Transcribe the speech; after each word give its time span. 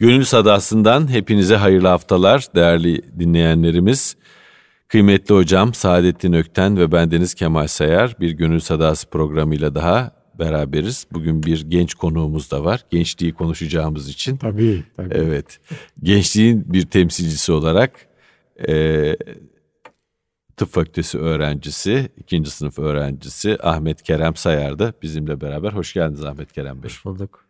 Gönül 0.00 0.24
Sadası'ndan 0.24 1.10
hepinize 1.10 1.56
hayırlı 1.56 1.88
haftalar 1.88 2.46
değerli 2.54 3.18
dinleyenlerimiz. 3.18 4.16
Kıymetli 4.88 5.34
hocam 5.34 5.74
Saadettin 5.74 6.32
Ökten 6.32 6.76
ve 6.76 6.92
bendeniz 6.92 7.34
Kemal 7.34 7.66
Sayar 7.66 8.16
bir 8.20 8.30
Gönül 8.30 8.60
Sadası 8.60 9.10
programıyla 9.10 9.74
daha 9.74 10.12
beraberiz. 10.38 11.06
Bugün 11.12 11.42
bir 11.42 11.70
genç 11.70 11.94
konuğumuz 11.94 12.50
da 12.50 12.64
var. 12.64 12.84
Gençliği 12.90 13.32
konuşacağımız 13.32 14.08
için. 14.08 14.36
Tabii, 14.36 14.84
tabii. 14.96 15.14
Evet. 15.14 15.60
Gençliğin 16.02 16.72
bir 16.72 16.86
temsilcisi 16.86 17.52
olarak 17.52 18.06
e, 18.68 19.16
tıp 20.56 20.68
fakültesi 20.68 21.18
öğrencisi, 21.18 22.08
ikinci 22.16 22.50
sınıf 22.50 22.78
öğrencisi 22.78 23.58
Ahmet 23.62 24.02
Kerem 24.02 24.36
Sayar 24.36 24.78
da 24.78 24.92
bizimle 25.02 25.40
beraber. 25.40 25.72
Hoş 25.72 25.94
geldiniz 25.94 26.24
Ahmet 26.24 26.52
Kerem 26.52 26.82
Bey. 26.82 26.90
Hoş 26.90 27.04
bulduk. 27.04 27.49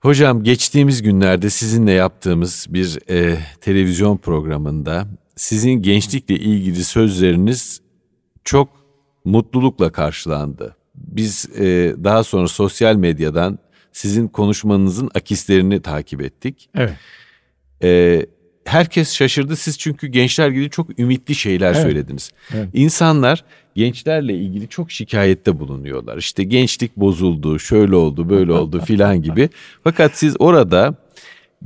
Hocam 0.00 0.42
geçtiğimiz 0.42 1.02
günlerde 1.02 1.50
sizinle 1.50 1.92
yaptığımız 1.92 2.66
bir 2.70 2.98
e, 3.10 3.38
televizyon 3.60 4.16
programında 4.16 5.06
sizin 5.36 5.70
gençlikle 5.72 6.34
ilgili 6.34 6.84
sözleriniz 6.84 7.80
çok 8.44 8.68
mutlulukla 9.24 9.92
karşılandı. 9.92 10.76
Biz 10.94 11.48
e, 11.58 11.94
daha 12.04 12.24
sonra 12.24 12.48
sosyal 12.48 12.96
medyadan 12.96 13.58
sizin 13.92 14.28
konuşmanızın 14.28 15.10
akislerini 15.14 15.82
takip 15.82 16.22
ettik. 16.22 16.70
Evet. 16.74 16.96
E, 17.82 18.26
herkes 18.64 19.14
şaşırdı 19.14 19.56
siz 19.56 19.78
çünkü 19.78 20.06
gençler 20.06 20.50
ilgili 20.50 20.70
çok 20.70 20.98
ümitli 20.98 21.34
şeyler 21.34 21.72
Evet. 21.72 21.82
söylediniz. 21.82 22.30
Evet. 22.54 22.68
İnsanlar 22.72 23.44
gençlerle 23.74 24.34
ilgili 24.34 24.68
çok 24.68 24.90
şikayette 24.90 25.60
bulunuyorlar. 25.60 26.16
İşte 26.16 26.44
gençlik 26.44 26.96
bozuldu, 26.96 27.58
şöyle 27.58 27.96
oldu, 27.96 28.28
böyle 28.28 28.52
oldu 28.52 28.80
filan 28.84 29.22
gibi. 29.22 29.48
Fakat 29.84 30.16
siz 30.18 30.36
orada 30.38 30.94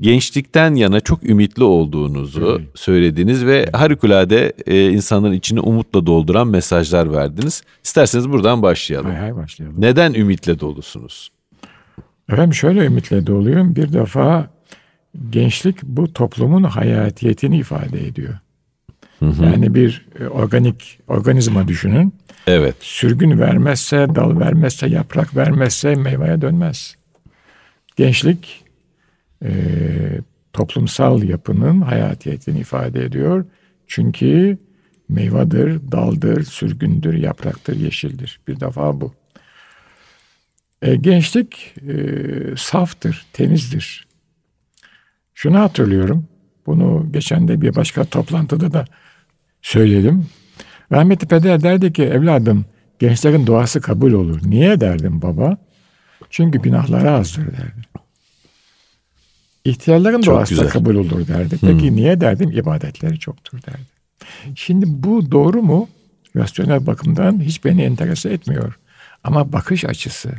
gençlikten 0.01 0.75
yana 0.75 1.01
çok 1.01 1.25
ümitli 1.25 1.65
olduğunuzu 1.65 2.57
Evet. 2.61 2.69
söylediniz 2.75 3.47
ve 3.47 3.67
harikulade 3.73 4.53
e, 4.67 4.91
insanların 4.91 5.33
içini 5.33 5.61
umutla 5.61 6.07
dolduran 6.07 6.49
mesajlar 6.49 7.13
verdiniz. 7.13 7.63
İsterseniz 7.85 8.31
buradan 8.31 8.63
başlayalım. 8.63 9.11
Hay 9.11 9.17
hay 9.21 9.37
başlayalım. 9.37 9.81
Neden 9.81 10.15
ümitle 10.15 10.61
dolusunuz? 10.61 11.31
Efendim 12.33 12.55
şöyle 12.55 12.85
ümitle 12.85 13.27
doluyum. 13.27 13.77
Bir 13.77 13.93
defa 13.93 14.51
gençlik 15.31 15.83
bu 15.83 16.13
toplumun 16.13 16.63
hayatiyetini 16.63 17.59
ifade 17.59 18.07
ediyor. 18.07 18.35
Yani 19.45 19.75
bir 19.75 20.07
e, 20.21 20.27
organik 20.27 20.99
organizma 21.09 21.69
düşünün. 21.69 22.15
Evet. 22.47 22.75
Sürgün 22.81 23.39
vermezse, 23.39 24.07
dal 24.15 24.41
vermezse, 24.41 24.87
yaprak 24.87 25.37
vermezse 25.37 25.95
meyveye 25.95 26.41
dönmez. 26.41 26.97
Gençlik 27.97 28.65
e, 29.45 29.51
toplumsal 30.53 31.23
yapının 31.23 31.81
hayatiyetini 31.81 32.61
ifade 32.61 33.05
ediyor. 33.05 33.45
Çünkü 33.87 34.59
meyvadır, 35.09 35.93
daldır, 35.93 36.43
sürgündür, 36.43 37.15
yapraktır, 37.15 37.77
yeşildir. 37.77 38.41
Bir 38.49 38.61
defa 38.61 39.01
bu. 39.01 39.15
E, 40.83 40.97
gençlik 40.97 41.75
e, 41.89 41.95
saftır, 42.57 43.27
temizdir. 43.33 44.07
Şunu 45.35 45.59
hatırlıyorum. 45.59 46.29
Bunu 46.67 47.07
geçen 47.13 47.49
de 47.49 47.61
bir 47.61 47.75
başka 47.77 48.05
toplantıda 48.05 48.73
da 48.73 48.85
söyledim. 49.65 50.27
Rahmetli 50.93 51.27
peder 51.29 51.63
derdi 51.63 51.93
ki 51.93 52.03
evladım 52.03 52.65
gençlerin 52.99 53.47
duası 53.47 53.81
kabul 53.81 54.13
olur. 54.13 54.41
Niye 54.45 54.81
derdim 54.81 55.23
baba? 55.23 55.57
Çünkü 56.31 56.63
günahları 56.63 57.11
azdır 57.11 57.47
derdi. 57.47 57.85
İhtiyarların 59.65 60.23
Çok 60.23 60.35
duası 60.35 60.55
güzel. 60.55 60.69
kabul 60.69 60.95
olur 60.95 61.27
derdi. 61.29 61.59
Peki 61.61 61.97
niye 61.97 62.21
derdim? 62.21 62.51
İbadetleri 62.51 63.19
çoktur 63.19 63.59
derdi. 63.67 63.95
Şimdi 64.55 64.85
bu 64.89 65.31
doğru 65.33 65.63
mu? 65.63 65.89
Rasyonel 66.37 66.87
bakımdan 66.87 67.41
hiç 67.41 67.65
beni 67.65 67.83
enterese 67.83 68.31
etmiyor. 68.31 68.79
Ama 69.25 69.53
bakış 69.53 69.85
açısı 69.85 70.31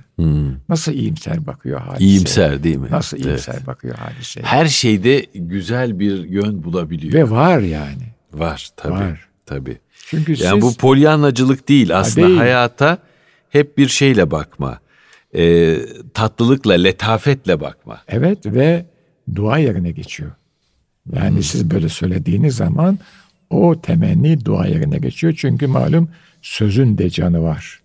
nasıl 0.70 0.92
iyimser 0.92 1.48
bakıyor 1.48 1.80
hadise. 1.82 2.06
İyimser 2.06 2.64
değil 2.64 2.78
mi? 2.78 2.88
Nasıl 2.92 3.18
Evet. 3.18 3.26
iyimser 3.26 3.68
bakıyor 3.68 3.96
hadise. 3.96 4.42
Her 4.44 4.66
şeyde 4.66 5.26
güzel 5.36 6.00
bir 6.00 6.24
yön 6.30 6.64
bulabiliyor. 6.64 7.14
Ve 7.14 7.30
var 7.30 7.60
yani. 7.60 8.05
Var 8.40 8.70
tabii. 8.78 8.94
Var. 8.94 9.28
Tabii. 9.46 9.78
Çünkü 10.08 10.44
Yani 10.44 10.62
bu 10.62 10.68
siz 10.70 10.78
polyanlacılık 10.78 11.70
değil 11.70 11.98
aslında 11.98 12.28
değil. 12.28 12.38
hayata 12.38 12.98
hep 13.50 13.78
bir 13.78 13.88
şeyle 13.88 14.32
bakma. 14.32 14.80
Ee, 15.36 15.78
tatlılıkla, 16.14 16.74
letafetle 16.74 17.62
bakma. 17.62 18.02
evet 18.08 18.46
ve 18.46 18.86
dua 19.36 19.58
yerine 19.58 19.92
geçiyor. 19.92 20.32
Yani 21.14 21.44
siz 21.44 21.72
böyle 21.72 21.90
söylediğiniz 21.90 22.56
zaman 22.56 23.00
o 23.50 23.82
temenni 23.82 24.46
dua 24.46 24.68
yerine 24.68 24.98
geçiyor. 24.98 25.34
Çünkü 25.38 25.68
malum 25.68 26.10
sözün 26.42 26.98
de 26.98 27.10
canı 27.10 27.44
var. 27.44 27.82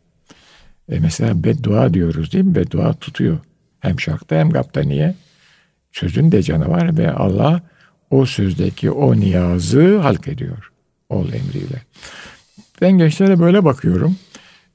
E 0.88 0.98
mesela 1.00 1.44
beddua 1.44 1.94
diyoruz 1.94 2.32
değil 2.32 2.44
mi? 2.44 2.54
Beddua 2.54 2.92
tutuyor. 2.92 3.38
Hem 3.80 4.00
şarkta 4.00 4.36
hem 4.36 4.50
gapta 4.50 4.80
niye? 4.80 5.14
Sözün 5.92 6.32
de 6.32 6.42
canı 6.42 6.68
var 6.68 6.98
ve 6.98 7.12
Allah 7.12 7.60
o 8.10 8.26
sözdeki 8.26 8.90
o 8.90 9.16
niyazı 9.16 9.98
halk 9.98 10.28
ediyor. 10.28 10.72
Ol 11.08 11.26
emriyle. 11.26 11.82
Ben 12.80 12.92
gençlere 12.92 13.40
böyle 13.40 13.64
bakıyorum. 13.64 14.16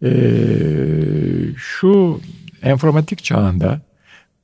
Ee, 0.04 0.10
şu 1.58 2.22
informatik 2.66 3.24
çağında 3.24 3.82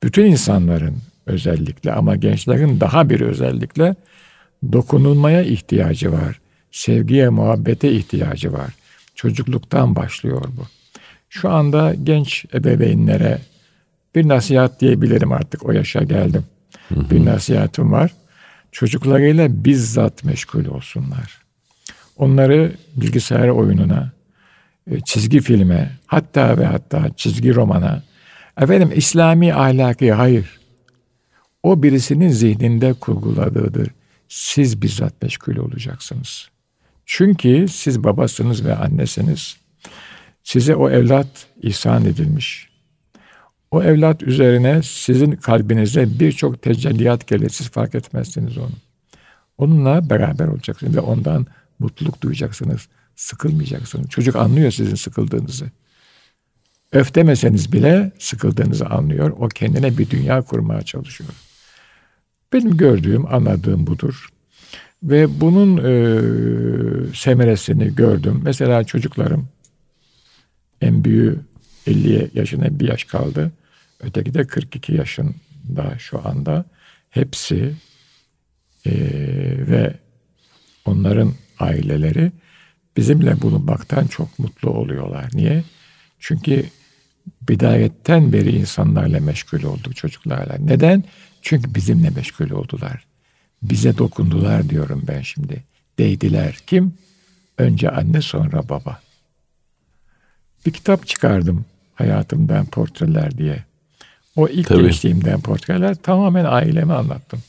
bütün 0.04 0.26
insanların 0.26 0.98
özellikle 1.26 1.94
ama 1.94 2.16
gençlerin 2.16 2.80
daha 2.80 3.10
bir 3.10 3.22
özellikle 3.22 3.96
dokunulmaya 4.72 5.42
ihtiyacı 5.42 6.12
var. 6.12 6.42
Sevgiye, 6.72 7.30
muhabbete 7.30 7.92
ihtiyacı 7.92 8.54
var. 8.54 8.76
Çocukluktan 9.16 9.96
başlıyor 9.96 10.44
bu. 10.58 10.62
Şu 11.30 11.50
anda 11.50 11.94
genç 12.04 12.46
ebeveynlere 12.54 13.40
bir 14.16 14.28
nasihat 14.28 14.82
diyebilirim 14.82 15.32
artık 15.32 15.66
o 15.66 15.72
yaşa 15.72 16.04
geldim. 16.04 16.44
Bir 16.92 17.26
nasihatım 17.26 17.92
var. 17.92 18.12
Çocuklarıyla 18.72 19.66
bizzat 19.66 20.24
meşgul 20.24 20.66
olsunlar. 20.66 21.42
Onları 22.18 22.76
bilgisayar 22.96 23.48
oyununa, 23.48 24.12
e, 24.92 25.00
çizgi 25.00 25.40
filme, 25.40 25.92
hatta 26.06 26.58
ve 26.58 26.66
hatta 26.66 27.10
çizgi 27.18 27.56
romana, 27.56 28.04
efendim 28.62 28.92
İslami 28.96 29.54
ahlaki 29.54 30.12
hayır. 30.12 30.60
O 31.64 31.84
birisinin 31.84 32.30
zihninde 32.30 32.94
kurguladığıdır. 32.94 33.90
Siz 34.30 34.82
bizzat 34.82 35.22
meşgul 35.22 35.56
olacaksınız. 35.56 36.50
Çünkü 37.06 37.68
siz 37.68 38.04
babasınız 38.04 38.66
ve 38.66 38.76
annesiniz. 38.76 39.58
Size 40.44 40.76
o 40.76 40.90
evlat 40.90 41.48
ihsan 41.62 42.06
edilmiş. 42.06 42.71
O 43.72 43.84
evlat 43.84 44.24
üzerine 44.24 44.84
sizin 44.84 45.32
kalbinize 45.32 46.20
birçok 46.20 46.62
tecelliyat 46.62 47.28
gelir. 47.28 47.50
Siz 47.50 47.70
fark 47.70 47.96
etmezsiniz 47.96 48.58
onu. 48.58 48.72
Onunla 49.58 50.10
beraber 50.10 50.48
olacaksınız 50.48 50.96
ve 50.96 51.00
ondan 51.00 51.48
mutluluk 51.80 52.22
duyacaksınız. 52.22 52.88
Sıkılmayacaksınız. 53.16 54.10
Çocuk 54.10 54.36
anlıyor 54.36 54.72
sizin 54.72 54.96
sıkıldığınızı. 54.96 55.66
Öf 56.92 57.16
demeseniz 57.16 57.74
bile 57.74 58.12
sıkıldığınızı 58.20 58.86
anlıyor. 58.86 59.30
O 59.30 59.48
kendine 59.48 59.98
bir 59.98 60.10
dünya 60.10 60.42
kurmaya 60.42 60.82
çalışıyor. 60.82 61.30
Benim 62.54 62.78
gördüğüm, 62.78 63.34
anladığım 63.34 63.88
budur. 63.88 64.30
Ve 65.04 65.42
bunun 65.42 65.78
e, 65.78 65.94
semeresini 67.16 67.96
gördüm. 67.96 68.42
Mesela 68.44 68.84
çocuklarım 68.84 69.48
en 70.82 71.04
büyüğü 71.04 71.40
50 71.88 72.32
yaşına 72.34 72.80
bir 72.80 72.88
yaş 72.88 73.04
kaldı. 73.04 73.52
Öteki 74.02 74.34
de 74.34 74.48
42 74.48 74.94
yaşında 74.96 76.00
şu 76.00 76.28
anda. 76.28 76.66
Hepsi 77.10 77.76
e, 78.86 78.92
ve 79.68 79.94
onların 80.86 81.34
aileleri 81.60 82.32
bizimle 82.98 83.42
bulunmaktan 83.42 84.08
çok 84.08 84.40
mutlu 84.40 84.70
oluyorlar. 84.70 85.30
Niye? 85.34 85.64
Çünkü 86.20 86.66
bidayetten 87.42 88.34
beri 88.34 88.52
insanlarla 88.56 89.20
meşgul 89.20 89.64
olduk 89.64 89.96
çocuklarla. 89.96 90.56
Neden? 90.60 91.04
Çünkü 91.42 91.76
bizimle 91.76 92.10
meşgul 92.10 92.50
oldular. 92.50 93.06
Bize 93.64 93.98
dokundular 93.98 94.70
diyorum 94.70 95.04
ben 95.08 95.22
şimdi. 95.22 95.64
Değdiler. 96.00 96.58
Kim? 96.68 96.94
Önce 97.58 97.90
anne 97.90 98.22
sonra 98.22 98.70
baba. 98.70 99.02
Bir 100.66 100.72
kitap 100.72 101.08
çıkardım 101.08 101.66
hayatımdan 101.96 102.66
portreler 102.66 103.38
diye. 103.38 103.66
O 104.36 104.48
ilk 104.48 104.68
Tabii. 104.68 104.82
gençliğimden 104.82 105.42
portreler 105.42 105.96
tamamen 105.96 106.46
aileme 106.46 106.94
anlattım. 106.94 107.40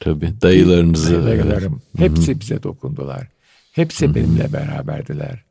Tabii 0.00 0.32
dayılarınızı. 0.42 1.24
Dayılarım. 1.24 1.82
Hepsi 1.98 2.40
bize 2.40 2.62
dokundular. 2.62 3.28
Hepsi 3.72 4.14
benimle 4.14 4.52
beraberdiler. 4.52 5.44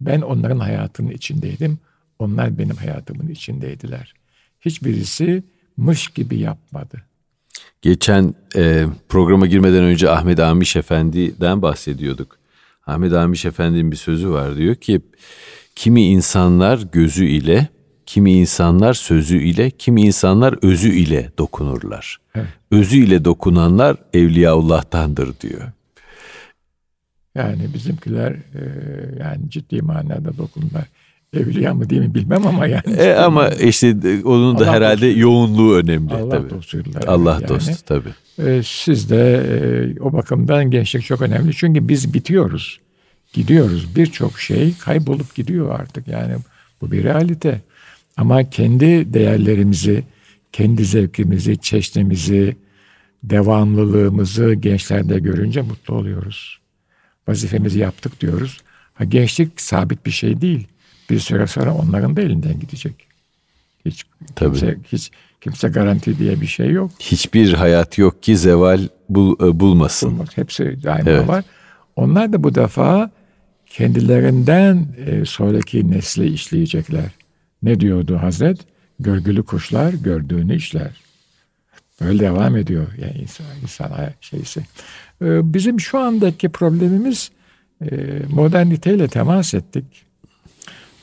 Ben 0.00 0.20
onların 0.20 0.58
hayatının 0.58 1.10
içindeydim. 1.10 1.78
Onlar 2.18 2.58
benim 2.58 2.76
hayatımın 2.76 3.28
içindeydiler. 3.28 4.14
Hiçbirisi 4.60 5.42
mış 5.76 6.08
gibi 6.08 6.38
yapmadı. 6.38 7.02
Geçen 7.82 8.34
e, 8.56 8.86
programa 9.08 9.46
girmeden 9.46 9.84
önce 9.84 10.10
Ahmet 10.10 10.40
Amiş 10.40 10.76
Efendi'den 10.76 11.62
bahsediyorduk. 11.62 12.38
Ahmet 12.86 13.12
Amiş 13.12 13.44
Efendi'nin 13.44 13.90
bir 13.90 13.96
sözü 13.96 14.30
var 14.30 14.56
diyor 14.56 14.74
ki 14.74 15.00
kimi 15.76 16.06
insanlar 16.06 16.82
gözü 16.92 17.24
ile, 17.24 17.68
kimi 18.06 18.32
insanlar 18.32 18.94
sözü 18.94 19.38
ile, 19.38 19.70
kimi 19.70 20.02
insanlar 20.02 20.54
özü 20.62 20.88
ile 20.88 21.30
dokunurlar. 21.38 22.18
Evet. 22.34 22.46
Özü 22.70 22.96
ile 22.96 23.24
dokunanlar 23.24 23.96
Evliyaullah'tandır 24.12 25.40
diyor. 25.40 25.62
Yani 27.34 27.74
bizimkiler 27.74 28.32
e, 28.32 28.62
yani 29.20 29.50
ciddi 29.50 29.82
manada 29.82 30.38
dokundular. 30.38 30.84
Evliya 31.36 31.74
mı 31.74 31.90
değil 31.90 32.02
mi 32.02 32.14
bilmem 32.14 32.46
ama 32.46 32.66
yani. 32.66 32.92
E, 32.98 33.14
ama 33.14 33.48
işte 33.48 33.96
onun 34.24 34.58
da 34.58 34.64
Allah 34.64 34.72
herhalde 34.72 35.08
dostu. 35.08 35.20
yoğunluğu 35.20 35.74
önemli. 35.74 36.14
Allah 36.14 36.30
tabii. 36.30 36.50
dostuydular. 36.50 37.04
Allah 37.06 37.32
yani. 37.32 37.48
dostu 37.48 37.84
tabii. 37.86 38.48
E, 38.48 38.62
siz 38.64 39.10
de 39.10 39.46
e, 39.96 40.00
o 40.00 40.12
bakımdan 40.12 40.70
gençlik 40.70 41.04
çok 41.04 41.22
önemli. 41.22 41.54
Çünkü 41.54 41.88
biz 41.88 42.14
bitiyoruz. 42.14 42.80
Gidiyoruz. 43.32 43.96
Birçok 43.96 44.38
şey 44.38 44.74
kaybolup 44.78 45.34
gidiyor 45.34 45.80
artık. 45.80 46.08
Yani 46.08 46.34
bu 46.80 46.92
bir 46.92 47.04
realite. 47.04 47.60
Ama 48.16 48.50
kendi 48.50 49.14
değerlerimizi, 49.14 50.04
kendi 50.52 50.84
zevkimizi, 50.84 51.58
çeşnimizi, 51.58 52.56
devamlılığımızı 53.22 54.54
gençlerde 54.54 55.18
görünce 55.18 55.62
mutlu 55.62 55.94
oluyoruz. 55.94 56.60
Vazifemizi 57.28 57.78
yaptık 57.78 58.20
diyoruz. 58.20 58.60
Ha, 58.94 59.04
gençlik 59.04 59.60
sabit 59.60 60.06
bir 60.06 60.10
şey 60.10 60.40
değil 60.40 60.68
bir 61.10 61.18
süre 61.18 61.46
sonra 61.46 61.74
onların 61.74 62.16
da 62.16 62.20
elinden 62.20 62.60
gidecek. 62.60 62.94
Hiç 63.84 64.04
Tabii. 64.34 64.58
kimse 64.58 64.78
hiç 64.92 65.10
kimse 65.40 65.68
garanti 65.68 66.18
diye 66.18 66.40
bir 66.40 66.46
şey 66.46 66.70
yok. 66.70 66.90
Hiçbir 67.00 67.52
hayat 67.52 67.98
yok 67.98 68.22
ki 68.22 68.36
zeval 68.36 68.88
bul, 69.08 69.48
e, 69.48 69.60
bulmasın. 69.60 70.10
Bulmaz. 70.10 70.28
Hepsi 70.34 70.82
daima 70.82 71.10
evet. 71.10 71.28
var. 71.28 71.44
Onlar 71.96 72.32
da 72.32 72.44
bu 72.44 72.54
defa 72.54 73.10
kendilerinden 73.66 74.86
e, 75.06 75.24
sonraki 75.24 75.90
nesli 75.90 76.32
işleyecekler. 76.32 77.10
Ne 77.66 77.80
diyordu 77.80 78.18
Hazret? 78.22 78.58
Görgülü 79.00 79.42
kuşlar 79.42 79.92
gördüğünü 79.92 80.56
işler. 80.56 80.90
Böyle 82.00 82.18
devam 82.18 82.56
ediyor 82.56 82.86
yani 82.98 83.18
insan, 83.18 83.46
insan 83.62 83.90
şeysi. 84.20 84.60
E, 85.22 85.54
bizim 85.54 85.80
şu 85.80 85.98
andaki 85.98 86.48
problemimiz 86.48 87.30
moderniteyle 88.28 89.08
temas 89.08 89.54
ettik. 89.54 89.84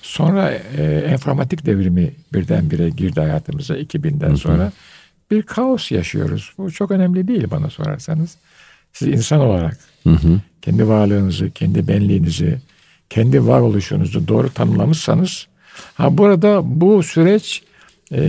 Sonra 0.02 0.52
e, 0.78 0.84
enformatik 0.84 1.66
devrimi 1.66 2.12
birdenbire 2.34 2.90
girdi 2.90 3.20
hayatımıza 3.20 3.78
2000'den 3.78 4.28
hı 4.28 4.34
hı. 4.34 4.38
sonra. 4.38 4.72
Bir 5.32 5.42
kaos 5.42 5.92
yaşıyoruz. 5.92 6.54
Bu 6.58 6.72
çok 6.72 6.92
önemli 6.92 7.28
değil 7.28 7.48
bana 7.52 7.70
sorarsanız. 7.70 8.38
Siz 8.94 9.08
insan 9.08 9.40
olarak 9.40 9.78
kendi 10.62 10.88
varlığınızı, 10.88 11.52
kendi 11.52 11.88
benliğinizi, 11.88 12.58
kendi 13.10 13.48
varoluşunuzu 13.48 14.28
doğru 14.28 14.50
tanımlamışsanız 14.50 15.48
ha 15.94 16.18
burada 16.18 16.62
bu 16.82 17.04
süreç 17.04 17.64
e, 18.12 18.22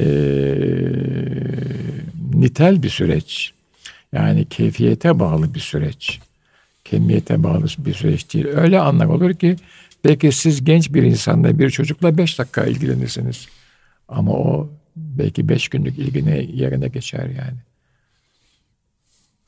nitel 2.35 2.83
bir 2.83 2.91
süreç. 2.91 3.53
Yani 4.13 4.45
keyfiyete 4.45 5.19
bağlı 5.19 5.55
bir 5.55 5.61
süreç. 5.61 6.21
Kemiyete 6.85 7.43
bağlı 7.43 7.67
bir 7.79 7.95
süreç 7.95 8.35
değil. 8.35 8.47
Öyle 8.47 8.81
anlar 8.81 9.07
olur 9.07 9.35
ki 9.35 9.57
Belki 10.05 10.33
siz 10.33 10.65
genç 10.65 10.95
bir 10.95 11.03
insanla 11.03 11.59
bir 11.59 11.71
çocukla 11.71 12.19
beş 12.19 12.39
dakika 12.39 12.65
ilgilenirsiniz. 12.65 13.49
Ama 14.09 14.33
o 14.33 14.71
belki 14.97 15.49
beş 15.49 15.69
günlük 15.69 15.99
ilgini 15.99 16.51
yerine 16.55 16.89
geçer 16.89 17.27
yani. 17.27 17.59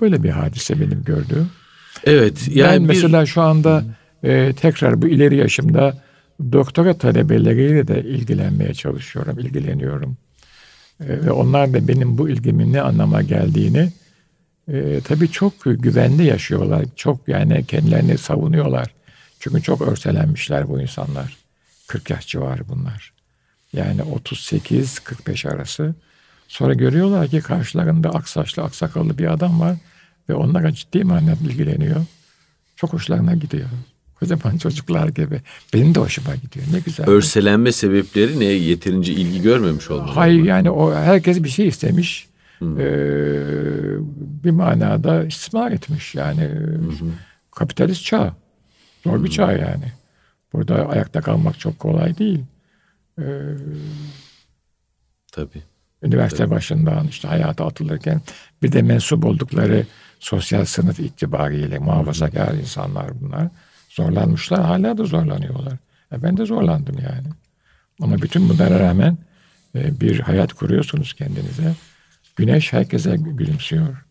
Böyle 0.00 0.22
bir 0.22 0.30
hadise 0.30 0.80
benim 0.80 1.04
gördüğüm. 1.04 1.50
Evet. 2.04 2.48
Yani 2.54 2.72
ben 2.72 2.82
bir... 2.82 2.88
mesela 2.88 3.26
şu 3.26 3.42
anda 3.42 3.84
e, 4.22 4.52
tekrar 4.52 5.02
bu 5.02 5.08
ileri 5.08 5.36
yaşımda 5.36 6.02
doktora 6.52 6.98
talebeleriyle 6.98 7.88
de 7.88 8.02
ilgilenmeye 8.02 8.74
çalışıyorum, 8.74 9.38
ilgileniyorum. 9.38 10.16
E, 11.00 11.08
ve 11.08 11.30
onlar 11.30 11.72
da 11.72 11.88
benim 11.88 12.18
bu 12.18 12.28
ilgimin 12.28 12.72
ne 12.72 12.80
anlama 12.80 13.22
geldiğini 13.22 13.92
e, 14.68 15.00
tabii 15.04 15.30
çok 15.30 15.52
güvenli 15.64 16.24
yaşıyorlar. 16.24 16.84
Çok 16.96 17.28
yani 17.28 17.64
kendilerini 17.66 18.18
savunuyorlar. 18.18 18.94
Çünkü 19.40 19.62
çok 19.62 19.82
örselenmişler 19.82 20.68
bu 20.68 20.80
insanlar. 20.80 21.36
40 21.86 22.10
yaş 22.10 22.26
civarı 22.26 22.68
bunlar. 22.68 23.12
Yani 23.72 24.00
38-45 24.00 25.48
arası. 25.54 25.94
Sonra 26.48 26.74
görüyorlar 26.74 27.28
ki 27.28 27.40
karşılarında 27.40 28.10
aksaçlı, 28.10 28.62
aksakallı 28.62 29.18
bir 29.18 29.32
adam 29.32 29.60
var 29.60 29.76
ve 30.28 30.34
onlara 30.34 30.72
ciddi 30.72 31.04
manada 31.04 31.40
ilgileniyor. 31.44 32.04
Çok 32.76 32.92
hoşlarına 32.92 33.34
gidiyor. 33.34 33.68
Kocaman 34.20 34.58
çocuklar 34.58 35.08
gibi. 35.08 35.40
Benim 35.74 35.94
de 35.94 36.00
hoşuma 36.00 36.34
gidiyor. 36.34 36.66
Ne 36.72 36.80
güzel. 36.80 37.06
Örselenme 37.08 37.72
sebepleri 37.72 38.40
ne? 38.40 38.44
Yeterince 38.44 39.12
ilgi 39.12 39.42
görmemiş 39.42 39.90
olmalı. 39.90 40.10
Hayır 40.12 40.40
mı? 40.40 40.46
yani 40.46 40.70
o 40.70 40.94
herkes 40.94 41.42
bir 41.42 41.48
şey 41.48 41.68
istemiş. 41.68 42.28
Hmm. 42.58 42.80
Ee, 42.80 42.84
bir 44.44 44.50
manada 44.50 45.24
istismar 45.24 45.72
etmiş. 45.72 46.14
Yani 46.14 46.48
hmm. 46.50 47.12
kapitalist 47.50 48.04
çağ. 48.04 48.36
Zor 49.04 49.24
bir 49.24 49.30
çağ 49.30 49.52
yani. 49.52 49.92
Burada 50.52 50.88
ayakta 50.88 51.20
kalmak 51.20 51.60
çok 51.60 51.78
kolay 51.78 52.18
değil. 52.18 52.44
Ee, 53.18 53.22
Tabii. 55.32 55.62
Üniversite 56.02 56.44
Tabii. 56.44 56.54
başından 56.54 57.08
işte 57.08 57.28
hayata 57.28 57.66
atılırken 57.66 58.20
bir 58.62 58.72
de 58.72 58.82
mensup 58.82 59.24
oldukları 59.24 59.86
sosyal 60.20 60.64
sınıf 60.64 61.00
itibariyle 61.00 61.78
muhafazakar 61.78 62.54
insanlar 62.54 63.20
bunlar. 63.20 63.48
Zorlanmışlar. 63.96 64.64
Hala 64.64 64.98
da 64.98 65.04
zorlanıyorlar. 65.04 65.72
E 66.12 66.22
ben 66.22 66.36
de 66.36 66.46
zorlandım 66.46 66.96
yani. 66.98 67.28
Ama 68.00 68.22
bütün 68.22 68.48
bunlara 68.48 68.80
rağmen 68.80 69.18
e, 69.74 70.00
bir 70.00 70.20
hayat 70.20 70.52
kuruyorsunuz 70.52 71.14
kendinize. 71.14 71.74
Güneş 72.36 72.72
herkese 72.72 73.16
gülümsüyor. 73.16 74.04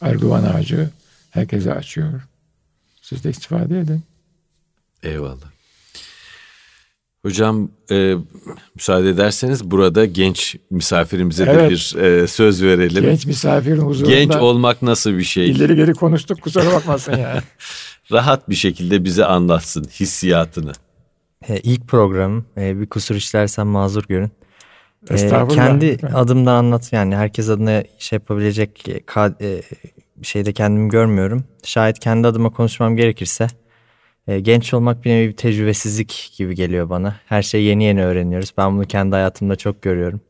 Erguvan 0.00 0.44
ağacı 0.44 0.90
herkese 1.30 1.74
açıyor. 1.74 2.28
Siz 3.02 3.24
de 3.24 3.30
istifade 3.30 3.80
edin. 3.80 4.02
Eyvallah. 5.02 5.50
Hocam 7.22 7.70
e, 7.90 8.14
müsaade 8.74 9.08
ederseniz 9.08 9.64
burada 9.64 10.04
genç 10.04 10.56
misafirimize 10.70 11.44
evet. 11.44 11.56
de 11.56 11.70
bir 11.70 11.96
e, 12.02 12.26
söz 12.26 12.62
verelim. 12.62 13.02
Genç 13.02 13.26
misafirin 13.26 13.80
huzurunda. 13.80 14.14
Genç 14.14 14.36
olmak 14.36 14.82
nasıl 14.82 15.18
bir 15.18 15.24
şey? 15.24 15.50
İleri 15.50 15.76
geri 15.76 15.94
konuştuk 15.94 16.40
kusura 16.42 16.72
bakmasın 16.72 17.12
ya. 17.16 17.42
Rahat 18.12 18.50
bir 18.50 18.54
şekilde 18.54 19.04
bize 19.04 19.24
anlatsın 19.24 19.84
hissiyatını. 19.84 20.72
E, 21.48 21.56
ilk 21.56 21.88
programım 21.88 22.46
e, 22.56 22.80
bir 22.80 22.86
kusur 22.86 23.14
işlersem 23.14 23.66
mazur 23.66 24.04
görün. 24.08 24.30
E, 25.10 25.48
kendi 25.48 25.98
adımdan 26.14 26.54
anlat 26.54 26.92
yani 26.92 27.16
herkes 27.16 27.48
adına 27.48 27.84
şey 27.98 28.16
yapabilecek 28.16 28.88
e, 29.40 29.62
şeyde 30.22 30.52
kendimi 30.52 30.88
görmüyorum. 30.88 31.44
Şayet 31.64 31.98
kendi 31.98 32.28
adıma 32.28 32.50
konuşmam 32.50 32.96
gerekirse 32.96 33.46
e, 34.28 34.40
genç 34.40 34.74
olmak 34.74 35.04
bir 35.04 35.10
nevi 35.10 35.28
bir 35.28 35.36
tecrübesizlik 35.36 36.32
gibi 36.36 36.54
geliyor 36.54 36.90
bana. 36.90 37.16
Her 37.26 37.42
şeyi 37.42 37.66
yeni 37.66 37.84
yeni 37.84 38.04
öğreniyoruz. 38.04 38.52
Ben 38.58 38.76
bunu 38.76 38.84
kendi 38.84 39.14
hayatımda 39.14 39.56
çok 39.56 39.82
görüyorum. 39.82 40.20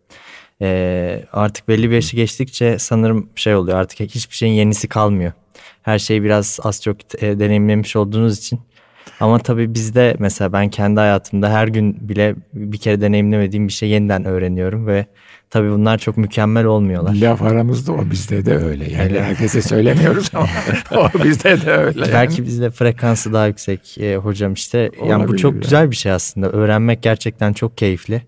E, 0.63 1.25
artık 1.33 1.69
belli 1.69 1.91
bir 1.91 1.95
yaşı 1.95 2.17
geçtikçe 2.17 2.79
sanırım 2.79 3.29
şey 3.35 3.55
oluyor 3.55 3.79
artık 3.79 4.01
hiçbir 4.01 4.37
şeyin 4.37 4.53
yenisi 4.53 4.89
kalmıyor. 4.89 5.33
Her 5.91 5.99
şeyi 5.99 6.23
biraz 6.23 6.59
az 6.63 6.83
çok 6.83 7.23
e, 7.23 7.39
deneyimlemiş 7.39 7.97
olduğunuz 7.97 8.39
için. 8.39 8.61
Ama 9.21 9.39
tabii 9.39 9.75
bizde 9.75 10.17
mesela 10.19 10.53
ben 10.53 10.69
kendi 10.69 11.01
hayatımda 11.01 11.53
her 11.53 11.69
gün 11.69 12.09
bile 12.09 12.35
bir 12.53 12.79
kere 12.79 13.01
deneyimlemediğim 13.01 13.69
bir 13.69 13.73
şey 13.73 13.89
yeniden 13.89 14.25
öğreniyorum 14.25 14.87
ve 14.87 15.07
Tabii 15.51 15.71
bunlar 15.71 15.99
çok 15.99 16.17
mükemmel 16.17 16.65
olmuyorlar. 16.65 17.15
Laf 17.15 17.43
aramızda 17.43 17.93
o 17.93 18.11
bizde 18.11 18.47
de 18.47 18.57
öyle. 18.57 18.93
Yani 18.93 19.21
herkese 19.21 19.63
söylemiyoruz 19.63 20.31
ama 20.35 20.49
o 20.97 21.25
bizde 21.25 21.61
de 21.61 21.71
öyle. 21.71 22.01
Yani. 22.01 22.13
Belki 22.13 22.45
bizde 22.47 22.71
frekansı 22.71 23.33
daha 23.33 23.47
yüksek 23.47 23.99
e, 23.99 24.17
hocam 24.17 24.53
işte. 24.53 24.79
Olabilir 24.79 25.11
yani 25.11 25.29
bu 25.29 25.37
çok 25.37 25.53
yani. 25.53 25.63
güzel 25.63 25.91
bir 25.91 25.97
şey 25.97 26.13
aslında. 26.13 26.51
Öğrenmek 26.51 27.03
gerçekten 27.03 27.53
çok 27.53 27.79
keyifli. 27.79 28.23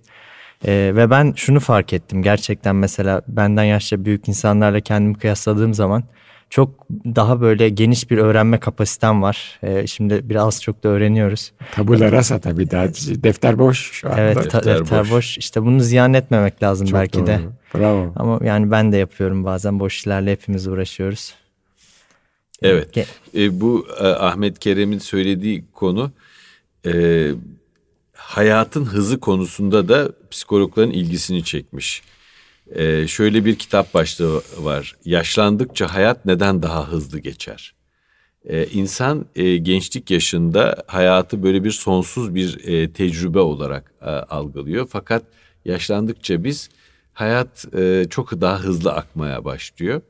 E, 0.67 0.93
ve 0.97 1.11
ben 1.11 1.33
şunu 1.37 1.61
fark 1.61 1.93
ettim. 1.93 2.23
Gerçekten 2.23 2.77
mesela 2.77 3.23
benden 3.29 3.65
yaşça 3.65 4.05
büyük 4.05 4.29
insanlarla 4.29 4.81
kendimi 4.81 5.15
kıyasladığım 5.15 5.75
zaman 5.75 6.05
çok 6.53 6.87
daha 7.05 7.41
böyle 7.41 7.69
geniş 7.69 8.11
bir 8.11 8.19
öğrenme 8.19 8.61
kapasitem 8.61 9.23
var. 9.23 9.61
Ee, 9.63 9.87
şimdi 9.87 10.29
biraz 10.29 10.63
çok 10.63 10.85
da 10.85 10.89
öğreniyoruz. 10.89 11.53
Tabula 11.75 12.13
rasa 12.13 12.41
tabii 12.41 12.71
daha 12.71 12.89
defter 13.23 13.59
boş 13.59 13.91
şu 13.93 14.09
anda. 14.09 14.21
Evet 14.21 14.37
defter, 14.37 14.65
defter 14.65 15.01
boş. 15.01 15.11
boş. 15.11 15.39
İşte 15.39 15.63
bunu 15.63 15.81
ziyan 15.81 16.15
etmemek 16.15 16.63
lazım 16.63 16.87
çok 16.87 16.99
belki 16.99 17.19
doğru. 17.19 17.27
de. 17.27 17.41
Bravo. 17.75 18.13
Ama 18.17 18.41
yani 18.45 18.71
ben 18.71 18.93
de 18.93 18.97
yapıyorum 18.97 19.45
bazen 19.45 19.81
boş 19.81 19.97
işlerle 19.97 20.33
hepimiz 20.33 20.67
uğraşıyoruz. 20.67 21.35
Evet. 22.63 23.09
E, 23.35 23.61
bu 23.61 23.87
e, 24.01 24.07
Ahmet 24.07 24.59
Kerem'in 24.59 24.99
söylediği 24.99 25.65
konu 25.73 26.11
e, 26.87 27.31
hayatın 28.13 28.85
hızı 28.85 29.21
konusunda 29.21 29.89
da 29.89 30.13
psikologların 30.31 30.91
ilgisini 30.91 31.45
çekmiş. 31.45 32.03
Ee, 32.75 33.07
şöyle 33.07 33.45
bir 33.45 33.57
kitap 33.57 33.95
başlığı 33.95 34.43
var. 34.59 34.97
Yaşlandıkça 35.05 35.95
hayat 35.95 36.27
neden 36.27 36.63
daha 36.63 36.89
hızlı 36.89 37.19
geçer? 37.19 37.75
Ee, 38.45 38.67
insan 38.67 39.27
e, 39.37 39.57
gençlik 39.57 40.11
yaşında 40.11 40.85
hayatı 40.87 41.43
böyle 41.43 41.65
bir 41.65 41.71
sonsuz 41.71 42.35
bir 42.35 42.69
e, 42.69 42.93
tecrübe 42.93 43.39
olarak 43.39 43.93
e, 44.03 44.07
algılıyor. 44.11 44.87
Fakat 44.91 45.23
yaşlandıkça 45.65 46.45
biz 46.45 46.71
hayat 47.13 47.75
e, 47.75 48.07
çok 48.11 48.41
daha 48.41 48.61
hızlı 48.61 48.93
akmaya 48.93 49.45
başlıyor. 49.45 50.01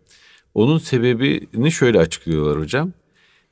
Onun 0.54 0.78
sebebini 0.78 1.72
şöyle 1.72 1.98
açıklıyorlar 1.98 2.60
hocam. 2.60 2.92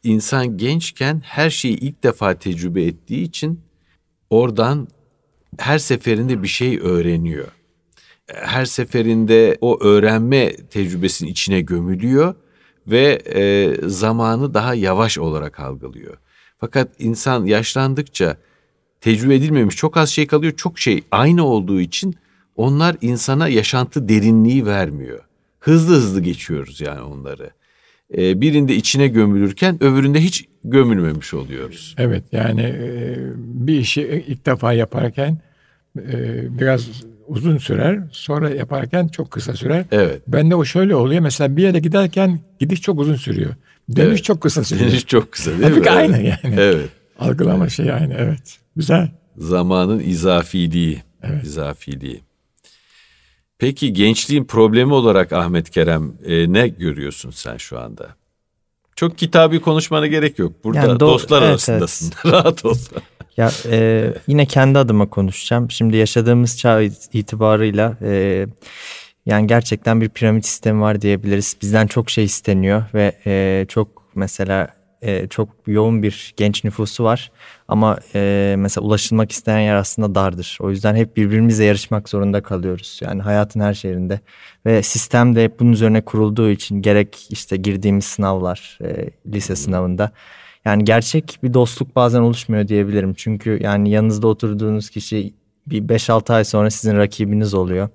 İnsan 0.02 0.56
gençken 0.56 1.22
her 1.24 1.50
şeyi 1.50 1.76
ilk 1.76 2.02
defa 2.02 2.34
tecrübe 2.34 2.82
ettiği 2.84 3.22
için 3.22 3.60
oradan 4.30 4.88
her 5.58 5.78
seferinde 5.78 6.42
bir 6.42 6.48
şey 6.48 6.78
öğreniyor. 6.78 7.48
Her 8.34 8.64
seferinde 8.64 9.58
o 9.60 9.84
öğrenme 9.84 10.56
tecrübesinin 10.56 11.30
içine 11.30 11.60
gömülüyor 11.60 12.34
ve 12.86 13.22
e, 13.34 13.74
zamanı 13.88 14.54
daha 14.54 14.74
yavaş 14.74 15.18
olarak 15.18 15.60
algılıyor. 15.60 16.16
Fakat 16.58 16.88
insan 16.98 17.44
yaşlandıkça 17.44 18.36
tecrübe 19.00 19.34
edilmemiş 19.34 19.76
çok 19.76 19.96
az 19.96 20.10
şey 20.10 20.26
kalıyor. 20.26 20.52
Çok 20.56 20.78
şey 20.78 21.02
aynı 21.10 21.44
olduğu 21.44 21.80
için 21.80 22.14
onlar 22.56 22.96
insana 23.00 23.48
yaşantı 23.48 24.08
derinliği 24.08 24.66
vermiyor. 24.66 25.20
Hızlı 25.60 25.94
hızlı 25.94 26.20
geçiyoruz 26.20 26.80
yani 26.80 27.00
onları. 27.00 27.50
Ee, 28.16 28.40
birinde 28.40 28.74
içine 28.74 29.08
gömülürken 29.08 29.84
öbüründe 29.84 30.20
hiç 30.20 30.48
gömülmemiş 30.64 31.34
oluyoruz. 31.34 31.94
Evet 31.98 32.24
yani 32.32 32.62
e, 32.62 33.16
bir 33.36 33.78
işi 33.78 34.24
ilk 34.26 34.46
defa 34.46 34.72
yaparken 34.72 35.38
e, 35.98 36.58
biraz 36.58 36.88
uzun 37.30 37.58
sürer. 37.58 38.00
Sonra 38.12 38.50
yaparken 38.50 39.08
çok 39.08 39.30
kısa 39.30 39.54
sürer. 39.54 39.84
Evet. 39.92 40.22
Bende 40.28 40.54
o 40.54 40.64
şöyle 40.64 40.94
oluyor. 40.94 41.20
Mesela 41.20 41.56
bir 41.56 41.62
yere 41.62 41.78
giderken 41.78 42.40
gidiş 42.60 42.82
çok 42.82 43.00
uzun 43.00 43.14
sürüyor. 43.14 43.54
Dönüş 43.96 44.08
evet. 44.08 44.24
çok 44.24 44.40
kısa 44.40 44.64
sürüyor. 44.64 44.90
Dönüş 44.90 45.06
çok 45.06 45.32
kısa 45.32 45.50
değil 45.50 45.62
Tabii 45.62 45.80
mi? 45.80 45.90
aynı 45.90 46.16
yani. 46.22 46.54
Evet. 46.58 46.88
Algılama 47.18 47.64
evet. 47.64 47.72
şey 47.72 47.92
aynı 47.92 48.14
evet. 48.14 48.58
Güzel. 48.76 49.10
Zamanın 49.36 50.00
izafiliği. 50.00 51.02
Evet. 51.22 51.44
İzafiliği. 51.44 52.20
Peki 53.58 53.92
gençliğin 53.92 54.44
problemi 54.44 54.94
olarak 54.94 55.32
Ahmet 55.32 55.70
Kerem 55.70 56.12
e, 56.24 56.52
ne 56.52 56.68
görüyorsun 56.68 57.30
sen 57.30 57.56
şu 57.56 57.80
anda? 57.80 58.08
Çok 58.96 59.18
kitabi 59.18 59.60
konuşmana 59.60 60.06
gerek 60.06 60.38
yok. 60.38 60.64
Burada 60.64 60.78
yani 60.78 60.92
do- 60.92 61.00
dostlar 61.00 61.42
evet, 61.42 61.50
arasındasın. 61.50 62.12
Evet. 62.24 62.26
Rahat 62.34 62.64
ol. 62.64 62.76
Ya 63.36 63.50
e, 63.70 64.06
yine 64.26 64.46
kendi 64.46 64.78
adıma 64.78 65.10
konuşacağım. 65.10 65.70
Şimdi 65.70 65.96
yaşadığımız 65.96 66.58
çağ 66.58 66.80
itibarıyla 67.12 67.96
e, 68.02 68.46
yani 69.26 69.46
gerçekten 69.46 70.00
bir 70.00 70.08
piramit 70.08 70.46
sistemi 70.46 70.80
var 70.80 71.02
diyebiliriz. 71.02 71.56
Bizden 71.62 71.86
çok 71.86 72.10
şey 72.10 72.24
isteniyor 72.24 72.84
ve 72.94 73.12
e, 73.26 73.66
çok 73.68 73.88
mesela 74.14 74.68
e, 75.02 75.28
çok 75.28 75.48
yoğun 75.66 76.02
bir 76.02 76.34
genç 76.36 76.64
nüfusu 76.64 77.04
var. 77.04 77.32
Ama 77.68 77.98
e, 78.14 78.54
mesela 78.58 78.84
ulaşılmak 78.84 79.32
isteyen 79.32 79.60
yer 79.60 79.74
aslında 79.74 80.14
dardır. 80.14 80.58
O 80.60 80.70
yüzden 80.70 80.96
hep 80.96 81.16
birbirimizle 81.16 81.64
yarışmak 81.64 82.08
zorunda 82.08 82.42
kalıyoruz. 82.42 83.00
Yani 83.02 83.22
hayatın 83.22 83.60
her 83.60 83.74
şeyinde. 83.74 84.20
Ve 84.66 84.82
sistem 84.82 85.36
de 85.36 85.44
hep 85.44 85.60
bunun 85.60 85.72
üzerine 85.72 86.00
kurulduğu 86.00 86.50
için 86.50 86.82
gerek 86.82 87.26
işte 87.30 87.56
girdiğimiz 87.56 88.04
sınavlar, 88.04 88.78
e, 88.84 89.10
lise 89.32 89.56
sınavında. 89.56 90.12
Yani 90.64 90.84
gerçek 90.84 91.38
bir 91.42 91.54
dostluk 91.54 91.96
bazen 91.96 92.20
oluşmuyor 92.20 92.68
diyebilirim. 92.68 93.14
Çünkü 93.14 93.58
yani 93.62 93.90
yanınızda 93.90 94.26
oturduğunuz 94.26 94.90
kişi 94.90 95.34
bir 95.66 95.82
5-6 95.82 96.34
ay 96.34 96.44
sonra 96.44 96.70
sizin 96.70 96.96
rakibiniz 96.96 97.54
oluyor. 97.54 97.88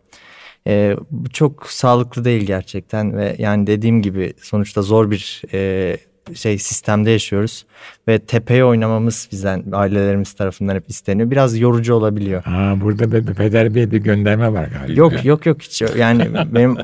E, 0.67 0.95
bu 1.11 1.29
çok 1.29 1.67
sağlıklı 1.67 2.25
değil 2.25 2.43
gerçekten 2.43 3.17
ve 3.17 3.35
yani 3.39 3.67
dediğim 3.67 4.01
gibi 4.01 4.33
sonuçta 4.41 4.81
zor 4.81 5.11
bir 5.11 5.41
e, 5.53 5.97
şey 6.33 6.57
sistemde 6.57 7.11
yaşıyoruz 7.11 7.65
ve 8.07 8.19
tepeye 8.19 8.65
oynamamız 8.65 9.29
bizden 9.31 9.63
ailelerimiz 9.71 10.33
tarafından 10.33 10.75
hep 10.75 10.89
isteniyor. 10.89 11.31
Biraz 11.31 11.59
yorucu 11.59 11.93
olabiliyor. 11.93 12.43
Aa, 12.45 12.81
burada 12.81 13.11
bir 13.11 13.33
Peder 13.33 13.75
Bey 13.75 13.91
bir 13.91 13.97
gönderme 13.97 14.53
var 14.53 14.67
galiba. 14.67 15.01
Yok 15.01 15.25
yok 15.25 15.45
yok 15.45 15.61
hiç 15.61 15.81
yani 15.97 16.29
benim 16.51 16.77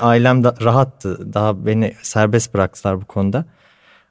ailem 0.00 0.44
da 0.44 0.54
rahattı. 0.62 1.34
Daha 1.34 1.66
beni 1.66 1.94
serbest 2.02 2.54
bıraktılar 2.54 3.00
bu 3.00 3.04
konuda. 3.04 3.44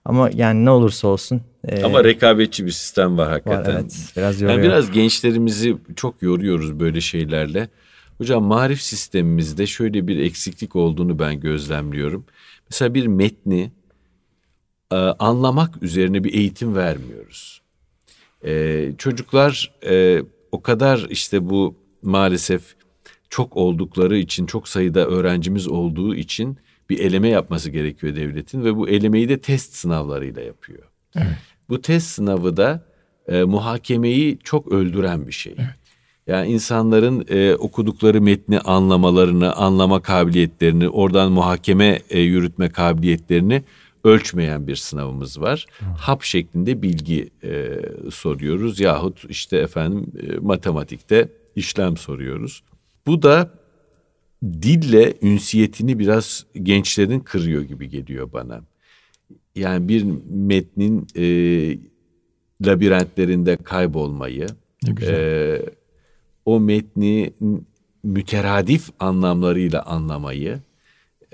Ama 0.07 0.29
yani 0.33 0.65
ne 0.65 0.69
olursa 0.69 1.07
olsun. 1.07 1.41
E, 1.67 1.83
Ama 1.83 2.03
rekabetçi 2.03 2.65
bir 2.65 2.71
sistem 2.71 3.17
var 3.17 3.29
hakikaten. 3.29 3.73
Var, 3.75 3.79
evet, 3.81 4.13
biraz 4.17 4.41
yoruyor. 4.41 4.59
Yani 4.59 4.67
biraz 4.67 4.91
gençlerimizi 4.91 5.77
çok 5.95 6.21
yoruyoruz 6.21 6.79
böyle 6.79 7.01
şeylerle. 7.01 7.69
Hocam 8.17 8.43
marif 8.43 8.81
sistemimizde 8.81 9.67
şöyle 9.67 10.07
bir 10.07 10.19
eksiklik 10.19 10.75
olduğunu 10.75 11.19
ben 11.19 11.39
gözlemliyorum. 11.39 12.25
Mesela 12.69 12.93
bir 12.93 13.07
metni 13.07 13.71
e, 14.91 14.95
anlamak 14.95 15.83
üzerine 15.83 16.23
bir 16.23 16.33
eğitim 16.33 16.75
vermiyoruz. 16.75 17.61
E, 18.45 18.91
çocuklar 18.97 19.71
e, 19.85 20.23
o 20.51 20.61
kadar 20.61 21.07
işte 21.09 21.49
bu 21.49 21.75
maalesef 22.01 22.75
çok 23.29 23.57
oldukları 23.57 24.17
için 24.17 24.45
çok 24.45 24.67
sayıda 24.67 25.07
öğrencimiz 25.07 25.67
olduğu 25.67 26.15
için 26.15 26.57
bir 26.89 26.99
eleme 26.99 27.29
yapması 27.29 27.69
gerekiyor 27.69 28.15
devletin 28.15 28.63
ve 28.63 28.75
bu 28.75 28.89
elemeyi 28.89 29.29
de 29.29 29.39
test 29.39 29.73
sınavlarıyla 29.73 30.41
yapıyor. 30.41 30.83
Evet. 31.15 31.27
Bu 31.69 31.81
test 31.81 32.07
sınavı 32.07 32.57
da 32.57 32.85
e, 33.27 33.43
muhakemeyi 33.43 34.39
çok 34.43 34.71
öldüren 34.71 35.27
bir 35.27 35.31
şey. 35.31 35.55
Evet. 35.57 35.87
Yani 36.27 36.51
insanların 36.51 37.25
e, 37.29 37.55
okudukları 37.55 38.21
metni 38.21 38.59
anlamalarını, 38.59 39.53
anlama 39.53 40.01
kabiliyetlerini, 40.01 40.89
oradan 40.89 41.31
muhakeme 41.31 42.01
e, 42.09 42.19
yürütme 42.19 42.69
kabiliyetlerini 42.69 43.63
ölçmeyen 44.03 44.67
bir 44.67 44.75
sınavımız 44.75 45.41
var. 45.41 45.65
Hap 45.97 46.23
şeklinde 46.23 46.81
bilgi 46.81 47.29
e, 47.43 47.79
soruyoruz 48.11 48.79
yahut 48.79 49.25
işte 49.29 49.57
efendim 49.57 50.11
e, 50.21 50.37
matematikte 50.37 51.29
işlem 51.55 51.97
soruyoruz. 51.97 52.63
Bu 53.07 53.21
da 53.21 53.51
dille 54.43 55.13
ünsiyetini 55.21 55.99
biraz 55.99 56.45
gençlerin 56.63 57.19
kırıyor 57.19 57.61
gibi 57.61 57.89
geliyor 57.89 58.33
bana. 58.33 58.61
Yani 59.55 59.87
bir 59.87 60.05
metnin 60.29 61.07
e, 61.15 61.25
labirentlerinde 62.65 63.57
kaybolmayı, 63.57 64.47
e, 65.01 65.61
o 66.45 66.59
metni 66.59 67.33
müteradif 68.03 68.89
anlamlarıyla 68.99 69.83
anlamayı, 69.83 70.59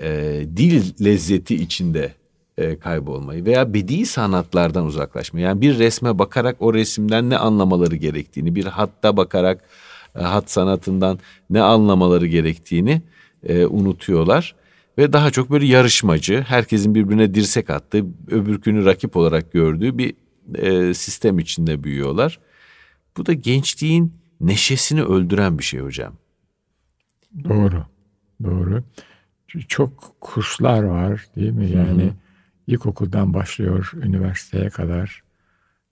e, 0.00 0.40
dil 0.56 1.04
lezzeti 1.04 1.54
içinde 1.54 2.12
e, 2.58 2.78
kaybolmayı 2.78 3.44
veya 3.44 3.74
bedi 3.74 4.06
sanatlardan 4.06 4.86
uzaklaşmayı. 4.86 5.46
Yani 5.46 5.60
bir 5.60 5.78
resme 5.78 6.18
bakarak 6.18 6.56
o 6.60 6.74
resimden 6.74 7.30
ne 7.30 7.38
anlamaları 7.38 7.96
gerektiğini, 7.96 8.54
bir 8.54 8.64
hatta 8.64 9.16
bakarak 9.16 9.64
hat 10.14 10.50
sanatından 10.50 11.18
ne 11.50 11.62
anlamaları 11.62 12.26
gerektiğini 12.26 13.02
e, 13.42 13.66
unutuyorlar. 13.66 14.54
Ve 14.98 15.12
daha 15.12 15.30
çok 15.30 15.50
böyle 15.50 15.66
yarışmacı, 15.66 16.44
herkesin 16.48 16.94
birbirine 16.94 17.34
dirsek 17.34 17.70
attığı, 17.70 18.04
öbürkünü 18.28 18.84
rakip 18.84 19.16
olarak 19.16 19.52
gördüğü 19.52 19.98
bir 19.98 20.14
e, 20.54 20.94
sistem 20.94 21.38
içinde 21.38 21.84
büyüyorlar. 21.84 22.40
Bu 23.16 23.26
da 23.26 23.32
gençliğin 23.32 24.12
neşesini 24.40 25.02
öldüren 25.02 25.58
bir 25.58 25.64
şey 25.64 25.80
hocam. 25.80 26.14
Doğru, 27.44 27.84
doğru. 28.44 28.82
Çok 29.68 30.14
kurslar 30.20 30.82
var 30.82 31.26
değil 31.36 31.52
mi? 31.52 31.70
Yani 31.70 32.02
Hı-hı. 32.02 32.12
ilkokuldan 32.66 33.34
başlıyor 33.34 33.92
üniversiteye 34.02 34.70
kadar. 34.70 35.22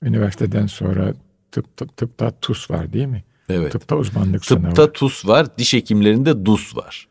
Üniversiteden 0.03 0.67
sonra 0.67 1.15
tıp, 1.53 1.77
tıp, 1.77 1.97
tıpta 1.97 2.31
TUS 2.31 2.71
var 2.71 2.93
değil 2.93 3.07
mi? 3.07 3.25
Evet. 3.53 3.73
Tıpta 3.73 3.97
uzmanlık 3.97 4.43
Tıpta 4.43 4.55
sınavı. 4.55 4.75
Tıpta 4.75 4.93
TUS 4.93 5.27
var, 5.27 5.59
diş 5.59 5.73
hekimlerinde 5.73 6.45
DUS 6.47 6.77
var. 6.77 7.09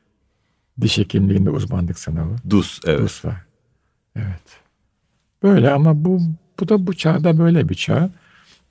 Diş 0.82 0.98
hekimliğinde 0.98 1.50
uzmanlık 1.50 2.00
sınavı. 2.00 2.36
DUS, 2.50 2.80
evet. 2.86 3.00
DUS 3.00 3.26
var. 3.26 3.36
Evet. 4.16 4.60
Böyle 5.44 5.72
ama 5.72 6.06
bu 6.06 6.22
bu 6.60 6.70
da 6.70 6.88
bu 6.88 6.94
çağda 6.94 7.38
böyle 7.38 7.70
bir 7.70 7.76
çağ. 7.76 8.10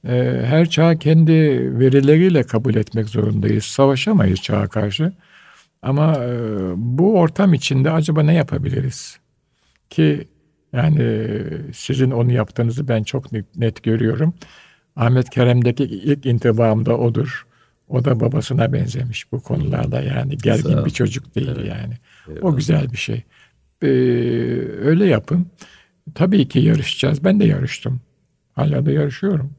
Ee, 0.04 0.42
her 0.44 0.70
çağ 0.70 0.98
kendi 0.98 1.32
verileriyle 1.78 2.42
kabul 2.42 2.74
etmek 2.74 3.08
zorundayız. 3.08 3.64
Savaşamayız 3.64 4.40
çağa 4.42 4.68
karşı. 4.68 5.12
Ama 5.82 6.14
e, 6.24 6.30
bu 6.76 7.18
ortam 7.18 7.54
içinde 7.54 7.90
acaba 7.90 8.22
ne 8.22 8.34
yapabiliriz? 8.34 9.18
Ki 9.90 10.28
yani 10.72 11.22
sizin 11.74 12.10
onu 12.10 12.32
yaptığınızı 12.32 12.88
ben 12.88 13.02
çok 13.02 13.26
net 13.56 13.82
görüyorum. 13.82 14.34
Ahmet 14.96 15.30
Kerem'deki 15.30 15.84
ilk 15.84 16.26
intibam 16.26 16.86
da 16.86 16.98
odur. 16.98 17.46
O 17.90 18.04
da 18.04 18.20
babasına 18.20 18.72
benzemiş 18.72 19.32
bu 19.32 19.42
konularda 19.42 20.00
yani 20.00 20.38
gergin 20.38 20.84
bir 20.84 20.90
çocuk 20.90 21.34
değil 21.34 21.48
evet. 21.56 21.68
yani. 21.68 21.94
Eyvallah. 22.28 22.44
O 22.44 22.56
güzel 22.56 22.92
bir 22.92 22.96
şey. 22.96 23.24
Ee, 23.82 23.86
öyle 24.82 25.06
yapın. 25.06 25.46
Tabii 26.14 26.48
ki 26.48 26.58
yarışacağız. 26.58 27.24
Ben 27.24 27.40
de 27.40 27.44
yarıştım. 27.44 28.00
Hala 28.52 28.86
da 28.86 28.90
yarışıyorum. 28.90 29.52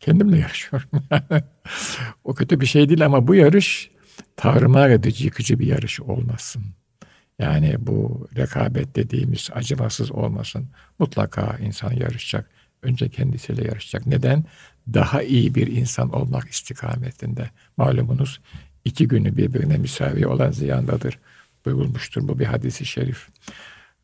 Kendimle 0.00 0.38
yarışıyorum. 0.38 0.88
o 2.24 2.34
kötü 2.34 2.60
bir 2.60 2.66
şey 2.66 2.88
değil 2.88 3.04
ama 3.06 3.28
bu 3.28 3.34
yarış 3.34 3.90
tahrımar 4.36 4.90
edici, 4.90 5.24
yıkıcı 5.24 5.58
bir 5.58 5.66
yarış 5.66 6.00
olmasın. 6.00 6.62
Yani 7.38 7.76
bu 7.78 8.28
rekabet 8.36 8.96
dediğimiz 8.96 9.50
acımasız 9.52 10.12
olmasın. 10.12 10.68
Mutlaka 10.98 11.56
insan 11.60 11.92
yarışacak. 11.92 12.50
Önce 12.82 13.08
kendisiyle 13.08 13.64
yarışacak. 13.64 14.06
Neden? 14.06 14.44
Daha 14.94 15.22
iyi 15.22 15.54
bir 15.54 15.66
insan 15.66 16.12
olmak 16.12 16.48
istikametinde. 16.48 17.50
Malumunuz 17.76 18.40
iki 18.84 19.08
günü 19.08 19.36
birbirine 19.36 19.76
müsavi 19.76 20.26
olan 20.26 20.50
ziyandadır. 20.50 21.18
Buyurulmuştur 21.64 22.28
bu 22.28 22.38
bir 22.38 22.44
hadisi 22.44 22.86
şerif. 22.86 23.28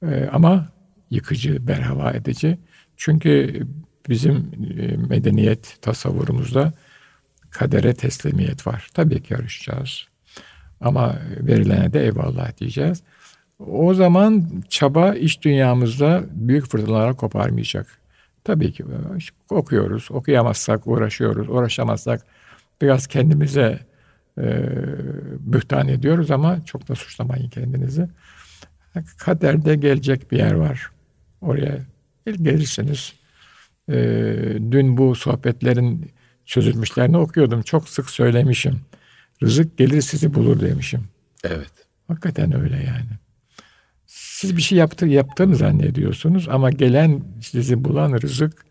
Ee, 0.02 0.28
ama 0.32 0.68
yıkıcı, 1.10 1.66
berhava 1.66 2.10
edici. 2.10 2.58
Çünkü 2.96 3.62
bizim 4.08 4.36
e, 4.78 4.96
medeniyet 4.96 5.76
tasavvurumuzda 5.82 6.72
kadere 7.50 7.94
teslimiyet 7.94 8.66
var. 8.66 8.88
Tabii 8.94 9.22
ki 9.22 9.34
yarışacağız. 9.34 10.06
Ama 10.80 11.18
verilene 11.40 11.92
de 11.92 12.04
eyvallah 12.04 12.58
diyeceğiz. 12.58 13.02
O 13.58 13.94
zaman 13.94 14.62
çaba 14.68 15.14
iş 15.14 15.42
dünyamızda 15.42 16.24
büyük 16.30 16.70
fırtınalara 16.70 17.12
koparmayacak. 17.14 17.97
Tabii 18.48 18.72
ki 18.72 18.84
okuyoruz, 19.50 20.08
okuyamazsak 20.10 20.86
uğraşıyoruz, 20.86 21.48
uğraşamazsak 21.48 22.26
biraz 22.82 23.06
kendimize 23.06 23.78
e, 24.38 24.46
bühtan 25.40 25.88
ediyoruz 25.88 26.30
ama 26.30 26.64
çok 26.64 26.88
da 26.88 26.94
suçlamayın 26.94 27.48
kendinizi. 27.48 28.08
Kaderde 29.18 29.76
gelecek 29.76 30.32
bir 30.32 30.38
yer 30.38 30.52
var. 30.52 30.90
Oraya 31.40 31.78
gelirsiniz. 32.26 33.12
E, 33.88 33.94
dün 34.70 34.96
bu 34.96 35.14
sohbetlerin 35.14 36.10
çözülmüşlerini 36.44 37.16
okuyordum. 37.16 37.62
Çok 37.62 37.88
sık 37.88 38.10
söylemişim. 38.10 38.80
Rızık 39.42 39.78
gelir 39.78 40.00
sizi 40.00 40.34
bulur 40.34 40.60
demişim. 40.60 41.08
Evet. 41.44 41.72
Hakikaten 42.08 42.60
öyle 42.60 42.76
yani. 42.76 43.27
Siz 44.38 44.56
bir 44.56 44.62
şey 44.62 44.78
yaptı, 44.78 45.06
yaptığını 45.06 45.56
zannediyorsunuz 45.56 46.48
ama 46.48 46.70
gelen 46.70 47.22
sizi 47.42 47.84
bulan 47.84 48.12
rızık 48.12 48.64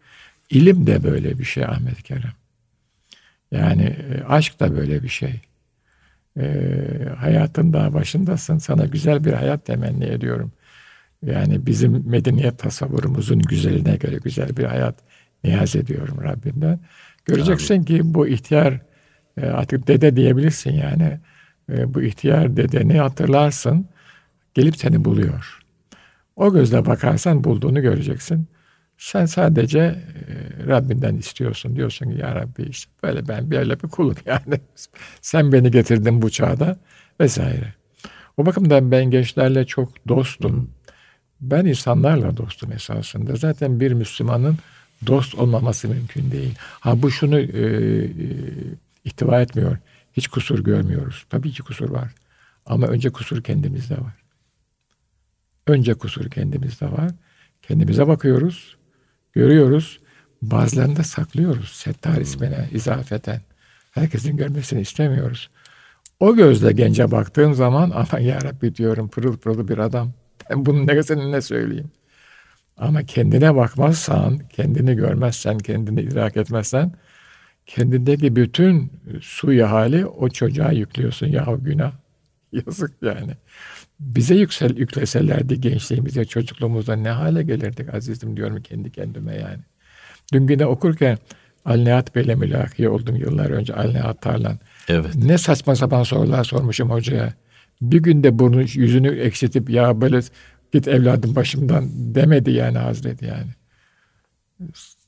ilim 0.50 0.88
de 0.88 1.04
böyle 1.04 1.40
bir 1.40 1.44
şey 1.44 1.66
Ahmet 1.66 2.04
Kerem. 2.04 2.34
Yani 3.52 3.84
e, 3.84 4.24
aşk 4.24 4.60
da 4.60 4.76
böyle 4.76 5.04
bir 5.04 5.08
şey. 5.08 5.42
E, 6.40 6.46
hayatın 7.18 7.74
daha 7.74 7.94
başındasın. 7.94 8.58
Sana 8.58 8.86
güzel 8.86 9.26
bir 9.26 9.34
hayat 9.34 9.66
temenni 9.66 10.06
ediyorum. 10.06 10.52
Yani 11.26 11.66
bizim 11.66 12.10
medeniyet 12.10 12.60
tasavvurumuzun 12.60 13.40
güzeline 13.40 13.96
göre 13.96 14.18
güzel 14.24 14.58
bir 14.58 14.64
hayat 14.64 14.96
niyaz 15.44 15.76
ediyorum 15.76 16.24
Rabbimden. 16.24 16.80
Göreceksin 17.26 17.76
Amin. 17.76 17.86
ki 17.86 18.02
bu 18.04 18.28
ihtiyar 18.28 18.80
e, 19.42 19.46
artık 19.46 19.88
dede 19.88 20.16
diyebilirsin 20.16 20.72
yani. 20.72 21.20
E, 21.72 21.94
bu 21.94 22.02
ihtiyar 22.02 22.58
dedeni 22.58 23.00
hatırlarsın. 23.00 23.88
Gelip 24.58 24.78
seni 24.78 25.06
buluyor. 25.06 25.60
O 26.36 26.54
gözle 26.54 26.86
bakarsan 26.86 27.44
bulduğunu 27.44 27.82
göreceksin. 27.82 28.48
Sen 28.98 29.26
sadece 29.26 29.80
e, 29.80 29.96
Rabbinden 30.68 31.16
istiyorsun. 31.16 31.76
Diyorsun 31.76 32.12
ki 32.12 32.18
ya 32.20 32.36
Rabbi 32.36 32.64
işte 32.64 32.92
böyle 33.04 33.28
ben 33.28 33.52
bir 33.52 33.58
öyle 33.58 33.80
bir 33.80 33.88
kulum 33.88 34.16
yani. 34.26 34.62
Sen 35.22 35.52
beni 35.52 35.72
getirdin 35.72 36.22
bu 36.22 36.30
çağda 36.30 36.78
vesaire. 37.20 37.74
O 38.38 38.46
bakımdan 38.46 38.92
ben 38.92 39.12
gençlerle 39.12 39.66
çok 39.66 40.08
dostum. 40.08 40.70
Ben 41.42 41.66
insanlarla 41.66 42.38
dostum 42.38 42.72
esasında. 42.72 43.36
Zaten 43.36 43.80
bir 43.80 43.92
Müslümanın 43.92 44.58
dost 45.08 45.36
olmaması 45.36 45.88
mümkün 45.88 46.32
değil. 46.32 46.56
Ha 46.60 47.02
bu 47.02 47.12
şunu 47.12 47.40
e, 47.40 47.44
e, 47.44 48.10
ihtiva 49.06 49.42
etmiyor. 49.42 49.78
Hiç 50.14 50.28
kusur 50.28 50.64
görmüyoruz. 50.64 51.26
Tabii 51.30 51.52
ki 51.52 51.64
kusur 51.64 51.90
var. 51.90 52.12
Ama 52.66 52.88
önce 52.88 53.10
kusur 53.10 53.44
kendimizde 53.44 53.96
var. 53.96 54.27
Önce 55.68 55.94
kusur 55.94 56.30
kendimizde 56.30 56.92
var. 56.92 57.12
Kendimize 57.62 58.08
bakıyoruz, 58.08 58.78
görüyoruz. 59.34 60.00
Bazılarını 60.42 60.96
da 60.96 61.04
saklıyoruz. 61.04 61.70
Settar 61.70 62.16
hmm. 62.16 62.22
ismine 62.22 62.70
izafeten. 62.72 63.42
Herkesin 63.92 64.38
görmesini 64.38 64.82
istemiyoruz. 64.82 65.50
O 66.20 66.36
gözle 66.36 66.72
gence 66.72 67.12
baktığım 67.12 67.54
zaman 67.54 67.92
ama 67.92 68.20
ya 68.20 68.42
Rabbi 68.42 68.76
diyorum 68.76 69.10
pırıl 69.10 69.38
pırıl 69.38 69.68
bir 69.68 69.78
adam. 69.78 70.14
Ben 70.50 70.66
bunun 70.66 70.88
neresini 70.88 71.32
ne 71.32 71.42
söyleyeyim? 71.42 71.92
Ama 72.78 73.04
kendine 73.04 73.56
bakmazsan, 73.56 74.38
kendini 74.38 74.96
görmezsen, 74.96 75.58
kendini 75.58 76.02
idrak 76.02 76.38
etmezsen 76.38 76.92
kendindeki 77.68 78.36
bütün 78.36 78.92
suyu 79.22 79.70
hali 79.70 80.06
o 80.06 80.30
çocuğa 80.30 80.72
yüklüyorsun. 80.72 81.28
Ya 81.28 81.48
günah. 81.62 81.92
Yazık 82.52 82.94
yani. 83.02 83.32
Bize 84.00 84.36
yüksel, 84.36 84.78
yükleselerdi 84.78 85.62
gençliğimizde, 85.62 86.26
çocukluğumuzda 86.26 86.96
ne 86.96 87.10
hale 87.10 87.44
gelirdik 87.44 87.94
azizim 87.94 88.38
diyorum 88.38 88.62
kendi 88.62 88.92
kendime 88.92 89.36
yani. 89.36 89.60
Dün 90.34 90.48
güne 90.48 90.66
okurken 90.66 91.18
Alnihat 91.66 92.16
Bey'le 92.16 92.36
mülaki 92.36 92.90
oldum 92.90 93.16
yıllar 93.16 93.50
önce 93.50 93.74
Alnihat 93.74 94.22
Tarlan. 94.22 94.60
Evet. 94.88 95.16
Ne 95.16 95.38
saçma 95.38 95.76
sapan 95.76 96.04
sorular 96.04 96.44
sormuşum 96.44 96.90
hocaya. 96.90 97.34
Bir 97.82 98.00
günde 98.00 98.40
burnu 98.40 98.62
yüzünü 98.62 99.20
eksiltip 99.20 99.70
ya 99.70 100.02
böyle 100.02 100.20
git 100.72 100.88
evladım 100.88 101.36
başımdan 101.36 101.90
demedi 102.16 102.52
yani 102.52 102.78
Hazreti 102.78 103.26
yani. 103.26 103.52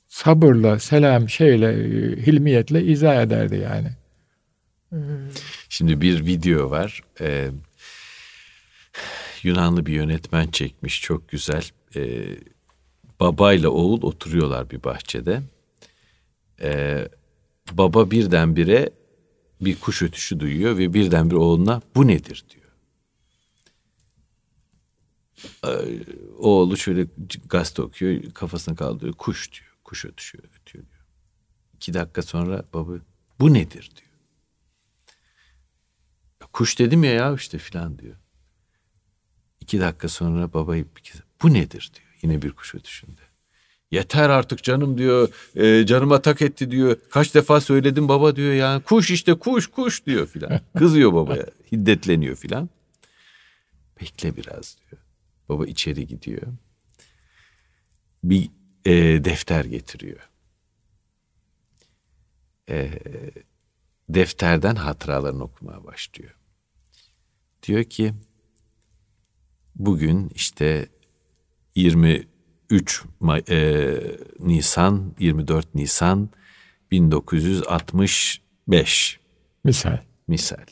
Sabırla, 0.08 0.78
selam, 0.78 1.28
şeyle, 1.28 1.72
hilmiyetle 2.26 2.84
izah 2.84 3.22
ederdi 3.22 3.56
yani. 3.56 3.88
Şimdi 5.68 6.00
bir 6.00 6.26
video 6.26 6.70
var. 6.70 7.00
Ee, 7.20 7.48
Yunanlı 9.44 9.86
bir 9.86 9.92
yönetmen 9.92 10.46
çekmiş 10.46 11.02
çok 11.02 11.28
güzel. 11.28 11.70
Ee, 11.96 12.36
babayla 13.20 13.70
oğul 13.70 14.02
oturuyorlar 14.02 14.70
bir 14.70 14.84
bahçede. 14.84 15.42
Ee, 16.62 17.08
baba 17.72 18.10
birdenbire 18.10 18.90
bir 19.60 19.80
kuş 19.80 20.02
ötüşü 20.02 20.40
duyuyor 20.40 20.78
ve 20.78 20.94
birdenbire 20.94 21.38
oğluna 21.38 21.82
bu 21.94 22.06
nedir 22.06 22.44
diyor. 22.50 22.60
Ee, 25.66 26.04
oğlu 26.38 26.76
şöyle 26.76 27.06
gazete 27.48 27.82
okuyor 27.82 28.30
kafasını 28.34 28.76
kaldırıyor 28.76 29.14
kuş 29.14 29.52
diyor. 29.52 29.76
Kuş 29.84 30.04
ötüşüyor 30.04 30.44
ötüyor 30.44 30.84
diyor. 30.84 31.04
İki 31.74 31.94
dakika 31.94 32.22
sonra 32.22 32.64
baba 32.74 32.92
bu 33.40 33.54
nedir 33.54 33.90
diyor. 33.96 34.10
Kuş 36.52 36.78
dedim 36.78 37.04
ya 37.04 37.12
ya 37.12 37.34
işte 37.34 37.58
filan 37.58 37.98
diyor. 37.98 38.16
İki 39.70 39.80
dakika 39.80 40.08
sonra 40.08 40.52
babayı 40.52 40.86
bu 41.42 41.52
nedir 41.52 41.90
diyor. 41.94 42.08
Yine 42.22 42.42
bir 42.42 42.50
kuş 42.50 42.74
ötüşünde. 42.74 43.20
Yeter 43.90 44.30
artık 44.30 44.62
canım 44.62 44.98
diyor. 44.98 45.28
E, 45.54 45.86
canıma 45.86 46.22
tak 46.22 46.42
etti 46.42 46.70
diyor. 46.70 46.96
Kaç 47.10 47.34
defa 47.34 47.60
söyledim 47.60 48.08
baba 48.08 48.36
diyor 48.36 48.52
ya. 48.52 48.82
Kuş 48.84 49.10
işte 49.10 49.34
kuş 49.34 49.66
kuş 49.66 50.06
diyor 50.06 50.26
filan. 50.26 50.60
Kızıyor 50.78 51.12
babaya. 51.12 51.46
Hiddetleniyor 51.72 52.36
filan. 52.36 52.68
Bekle 54.00 54.36
biraz 54.36 54.76
diyor. 54.80 55.02
Baba 55.48 55.66
içeri 55.66 56.06
gidiyor. 56.06 56.42
Bir 58.24 58.50
e, 58.84 59.24
defter 59.24 59.64
getiriyor. 59.64 60.30
E, 62.68 62.90
defterden 64.08 64.74
hatıralarını 64.74 65.44
okumaya 65.44 65.84
başlıyor. 65.84 66.34
Diyor 67.62 67.84
ki 67.84 68.14
bugün 69.86 70.30
işte 70.34 70.88
23 71.74 73.04
May, 73.20 73.42
e, 73.50 73.96
Nisan 74.40 75.14
24 75.18 75.74
Nisan 75.74 76.30
1965 76.90 79.20
misal 79.64 79.98
misal 80.28 80.64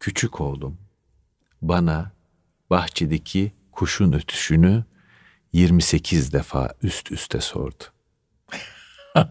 küçük 0.00 0.40
oğlum 0.40 0.78
bana 1.62 2.12
bahçedeki 2.70 3.52
kuşun 3.72 4.12
ötüşünü 4.12 4.84
28 5.52 6.32
defa 6.32 6.74
üst 6.82 7.12
üste 7.12 7.40
sordu. 7.40 7.84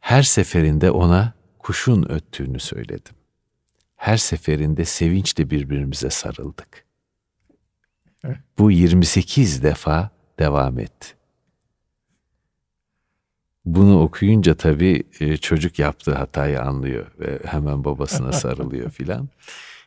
Her 0.00 0.22
seferinde 0.22 0.90
ona 0.90 1.32
kuşun 1.58 2.10
öttüğünü 2.10 2.60
söyledim. 2.60 3.14
Her 3.96 4.16
seferinde 4.16 4.84
sevinçle 4.84 5.50
birbirimize 5.50 6.10
sarıldık. 6.10 6.87
Bu 8.58 8.70
28 8.70 9.62
defa 9.62 10.10
devam 10.38 10.78
etti. 10.78 11.08
Bunu 13.64 14.02
okuyunca 14.02 14.54
tabii 14.54 15.02
e, 15.20 15.36
çocuk 15.36 15.78
yaptığı 15.78 16.14
hatayı 16.14 16.62
anlıyor 16.62 17.06
ve 17.20 17.38
hemen 17.44 17.84
babasına 17.84 18.32
sarılıyor 18.42 18.90
filan. 18.90 19.28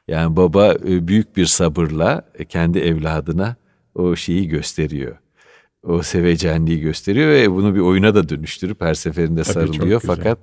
Yani 0.08 0.36
baba 0.36 0.74
e, 0.74 1.08
büyük 1.08 1.38
bir 1.38 1.46
sabırla 1.46 2.22
e, 2.36 2.46
kendi 2.46 2.80
evladına 2.80 3.56
o 3.96 4.16
şeyi 4.16 4.48
gösteriyor. 4.48 5.18
O 5.84 6.02
sevecenliği 6.02 6.80
gösteriyor 6.80 7.30
ve 7.30 7.52
bunu 7.52 7.76
bir 7.76 7.80
oyuna 7.80 8.16
da 8.16 8.30
dönüştürüp 8.30 8.82
her 8.82 8.94
seferinde 8.94 9.44
Tabii 9.44 9.54
sarılıyor. 9.54 10.02
Fakat 10.06 10.40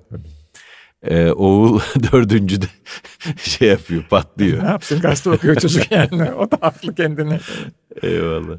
Ee, 1.03 1.31
oğul 1.31 1.79
dördüncüde 2.11 2.65
şey 3.37 3.67
yapıyor 3.67 4.03
patlıyor. 4.09 4.63
ne 4.63 4.67
yapsın 4.67 4.99
gazete 4.99 5.29
okuyor 5.29 5.55
çocuk 5.55 5.91
yani 5.91 6.31
o 6.31 6.51
da 6.51 6.57
haklı 6.61 6.95
kendine. 6.95 7.39
Eyvallah. 8.03 8.57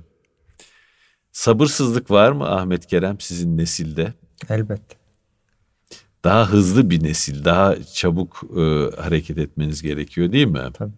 Sabırsızlık 1.32 2.10
var 2.10 2.32
mı 2.32 2.48
Ahmet 2.48 2.86
Kerem 2.86 3.20
sizin 3.20 3.58
nesilde? 3.58 4.14
Elbette. 4.48 4.96
Daha 6.24 6.48
hızlı 6.48 6.90
bir 6.90 7.02
nesil, 7.02 7.44
daha 7.44 7.82
çabuk 7.82 8.42
e, 8.56 8.60
hareket 9.00 9.38
etmeniz 9.38 9.82
gerekiyor 9.82 10.32
değil 10.32 10.46
mi? 10.46 10.70
Tabii. 10.74 10.92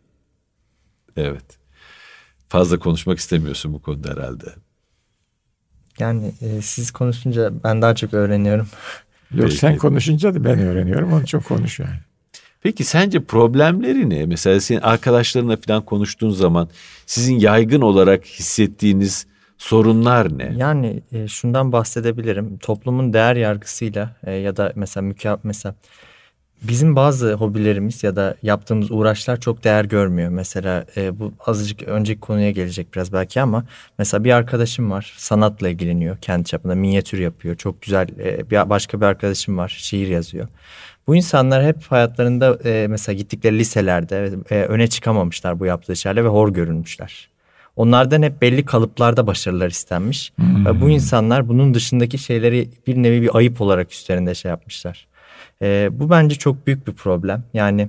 Evet. 1.17 1.59
Fazla 2.49 2.79
konuşmak 2.79 3.19
istemiyorsun 3.19 3.73
bu 3.73 3.83
konuda 3.83 4.11
herhalde. 4.11 4.55
Yani 5.99 6.33
e, 6.41 6.63
siz 6.63 6.91
konuşunca 6.91 7.65
ben 7.65 7.83
daha 7.83 7.95
çok 7.95 8.15
öğreniyorum. 8.15 8.69
Yok 9.35 9.47
Peki. 9.47 9.57
sen 9.59 9.77
konuşunca 9.79 10.35
da 10.35 10.45
ben 10.45 10.59
öğreniyorum. 10.59 11.13
Onun 11.13 11.23
için 11.23 11.41
konuş 11.41 11.79
yani. 11.81 12.01
Peki 12.63 12.85
sence 12.85 13.25
problemleri 13.25 14.11
ne? 14.11 14.27
Mesela 14.27 14.61
senin 14.61 14.81
arkadaşlarınla 14.81 15.57
falan 15.57 15.85
konuştuğun 15.85 16.31
zaman 16.31 16.69
sizin 17.07 17.39
yaygın 17.39 17.81
olarak 17.81 18.25
hissettiğiniz 18.25 19.27
sorunlar 19.59 20.39
ne? 20.39 20.53
Yani 20.57 21.03
e, 21.13 21.29
şundan 21.29 21.73
bahsedebilirim. 21.73 22.59
Toplumun 22.59 23.13
değer 23.13 23.37
yargısıyla 23.37 24.17
e, 24.27 24.33
ya 24.33 24.57
da 24.57 24.73
mesela 24.77 25.03
müka 25.05 25.39
mesela 25.43 25.75
bizim 26.63 26.97
bazı 26.97 27.33
hobilerimiz 27.33 28.03
ya 28.03 28.17
da 28.17 28.35
yaptığımız 28.43 28.91
uğraşlar 28.91 29.41
çok 29.41 29.65
değer 29.65 29.85
görmüyor. 29.85 30.29
Mesela 30.29 30.85
e, 30.97 31.19
bu 31.19 31.33
azıcık 31.47 31.83
önceki 31.83 32.21
konuya 32.21 32.51
gelecek 32.51 32.95
biraz 32.95 33.13
belki 33.13 33.41
ama 33.41 33.65
mesela 33.99 34.25
bir 34.25 34.33
arkadaşım 34.33 34.91
var 34.91 35.15
sanatla 35.17 35.69
ilgileniyor 35.69 36.17
kendi 36.19 36.45
çapında 36.45 36.75
minyatür 36.75 37.19
yapıyor. 37.19 37.57
Çok 37.57 37.83
güzel 37.83 38.09
e, 38.19 38.51
bir 38.51 38.71
başka 38.71 39.01
bir 39.01 39.07
arkadaşım 39.07 39.59
var 39.59 39.77
şiir 39.79 40.09
yazıyor. 40.09 40.49
Bu 41.07 41.17
insanlar 41.17 41.65
hep 41.65 41.83
hayatlarında 41.83 42.59
e, 42.65 42.87
mesela 42.87 43.17
gittikleri 43.17 43.59
liselerde 43.59 44.31
e, 44.51 44.55
öne 44.55 44.87
çıkamamışlar 44.87 45.61
bu 45.61 45.67
yaptığı 45.67 45.97
şeylerle 45.97 46.25
ve 46.25 46.29
hor 46.29 46.49
görünmüşler. 46.49 47.29
Onlardan 47.77 48.23
hep 48.23 48.43
belli 48.43 48.65
kalıplarda 48.65 49.27
başarılar 49.27 49.71
istenmiş. 49.71 50.33
Hmm. 50.37 50.67
Ve 50.67 50.81
bu 50.81 50.91
insanlar 50.91 51.49
bunun 51.49 51.75
dışındaki 51.75 52.19
şeyleri 52.19 52.69
bir 52.87 52.97
nevi 52.97 53.23
bir 53.23 53.37
ayıp 53.37 53.61
olarak 53.61 53.93
üstlerinde 53.93 54.35
şey 54.35 54.49
yapmışlar. 54.49 55.07
E, 55.63 55.89
bu 55.93 56.11
bence 56.11 56.35
çok 56.35 56.67
büyük 56.67 56.87
bir 56.87 56.93
problem. 56.93 57.45
Yani 57.55 57.89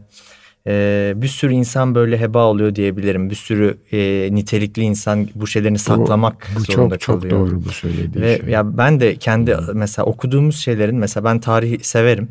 e, 0.67 1.13
bir 1.15 1.27
sürü 1.27 1.53
insan 1.53 1.95
böyle 1.95 2.19
heba 2.19 2.45
oluyor 2.45 2.75
diyebilirim. 2.75 3.29
Bir 3.29 3.35
sürü 3.35 3.77
e, 3.91 4.29
nitelikli 4.35 4.81
insan 4.81 5.29
bu 5.35 5.47
şeylerini 5.47 5.79
saklamak 5.79 6.49
bu, 6.55 6.59
bu 6.59 6.63
zorunda 6.63 6.97
çok, 6.97 7.15
kalıyor. 7.15 7.39
Çok 7.39 7.51
doğru 7.51 7.65
bu 7.65 7.69
söylediği 7.69 8.23
Ve 8.23 8.37
şey. 8.37 8.49
ya 8.49 8.77
ben 8.77 8.99
de 8.99 9.15
kendi 9.15 9.55
hmm. 9.55 9.77
mesela 9.77 10.05
okuduğumuz 10.05 10.59
şeylerin 10.59 10.95
mesela 10.95 11.23
ben 11.23 11.39
tarihi 11.39 11.83
severim. 11.83 12.29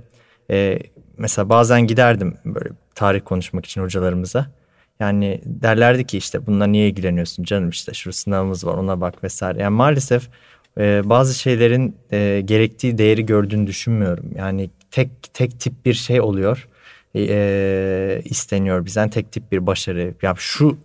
E, 0.53 0.79
mesela 1.19 1.49
bazen 1.49 1.87
giderdim 1.87 2.35
böyle 2.45 2.71
tarih 2.95 3.21
konuşmak 3.25 3.67
için 3.67 3.83
hocalarımıza. 3.83 4.47
Yani 5.01 5.41
derlerdi 5.45 6.07
ki 6.07 6.19
işte 6.19 6.47
bununla 6.47 6.67
niye 6.67 6.89
ilgileniyorsun 6.89 7.45
canım 7.45 7.69
işte 7.69 7.95
şu 7.95 8.13
sınavımız 8.13 8.67
var 8.67 8.75
ona 8.75 9.01
bak 9.01 9.25
vesaire. 9.25 9.63
Yani 9.63 9.77
maalesef 9.77 10.29
e, 10.79 11.03
bazı 11.05 11.39
şeylerin 11.39 11.97
e, 12.13 12.41
gerektiği 12.45 12.99
değeri 12.99 13.27
gördüğünü 13.27 13.67
düşünmüyorum. 13.67 14.31
Yani 14.37 14.71
tek 14.91 15.11
tek 15.35 15.61
tip 15.61 15.87
bir 15.87 15.95
şey 15.95 16.21
oluyor. 16.21 16.69
E, 17.17 18.23
isteniyor 18.25 18.85
bizden 18.85 19.09
tek 19.09 19.33
tip 19.33 19.53
bir 19.53 19.67
başarı. 19.67 20.15
Ya 20.23 20.35
şu 20.39 20.79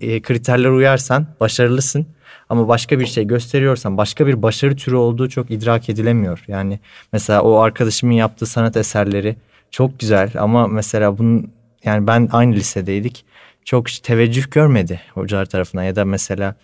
e, 0.00 0.22
kriterlere 0.22 0.70
uyarsan 0.70 1.26
başarılısın 1.40 2.06
ama 2.48 2.68
başka 2.68 3.00
bir 3.00 3.06
şey 3.06 3.24
gösteriyorsan 3.26 3.96
başka 3.96 4.26
bir 4.26 4.42
başarı 4.42 4.76
türü 4.76 4.96
olduğu 4.96 5.28
çok 5.28 5.50
idrak 5.50 5.88
edilemiyor. 5.88 6.44
Yani 6.48 6.80
mesela 7.12 7.42
o 7.42 7.56
arkadaşımın 7.56 8.14
yaptığı 8.14 8.46
sanat 8.46 8.76
eserleri 8.76 9.36
çok 9.70 10.00
güzel 10.00 10.30
ama 10.38 10.66
mesela 10.66 11.18
bunun 11.18 11.52
yani 11.84 12.06
ben 12.06 12.28
aynı 12.32 12.54
lisedeydik. 12.54 13.24
Çok 13.64 13.86
teveccüh 14.02 14.50
görmedi 14.50 15.00
hocalar 15.14 15.46
tarafından 15.46 15.84
ya 15.84 15.96
da 15.96 16.04
mesela 16.04 16.54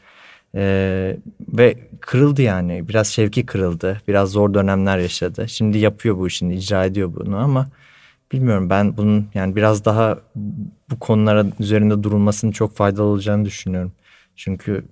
ee, 0.55 1.17
ve 1.49 1.77
kırıldı 2.01 2.43
yani 2.43 2.89
biraz 2.89 3.09
şevki 3.09 3.47
kırıldı 3.47 4.03
biraz 4.09 4.31
zor 4.31 4.55
dönemler 4.55 4.99
yaşadı 4.99 5.49
şimdi 5.49 5.79
yapıyor 5.79 6.19
bu 6.19 6.27
işini 6.27 6.55
icra 6.55 6.85
ediyor 6.85 7.13
bunu 7.17 7.37
ama 7.37 7.69
bilmiyorum 8.33 8.71
ben 8.71 8.97
bunun 8.97 9.29
yani 9.35 9.57
biraz 9.57 9.85
daha 9.85 10.19
bu 10.91 10.99
konulara 10.99 11.47
üzerinde 11.61 12.03
durulmasının 12.03 12.53
çok 12.53 12.77
faydalı 12.77 13.07
olacağını 13.07 13.45
düşünüyorum 13.45 13.93
çünkü 14.37 14.85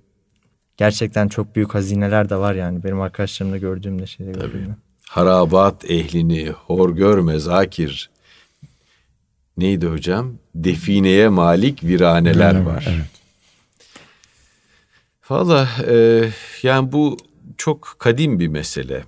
gerçekten 0.77 1.29
çok 1.29 1.57
büyük 1.57 1.75
hazineler 1.75 2.31
de 2.31 2.37
var 2.37 2.55
yani 2.55 2.85
benim 2.85 3.01
arkadaşlarımda 3.01 3.59
gördüğümde 3.59 4.07
şeyde 4.07 4.33
gördüğümde. 4.33 4.77
Harabat 5.09 5.91
ehlini 5.91 6.49
hor 6.51 6.97
görme 6.97 7.39
zakir 7.39 8.11
neydi 9.57 9.87
hocam? 9.87 10.35
Defineye 10.55 11.29
malik 11.29 11.85
viraneler 11.85 12.61
var. 12.61 12.87
Evet. 12.89 13.07
Valla 15.31 15.69
e, 15.89 16.29
yani 16.63 16.93
bu 16.93 17.17
çok 17.59 17.97
kadim 17.99 18.41
bir 18.41 18.49
mesele. 18.49 19.05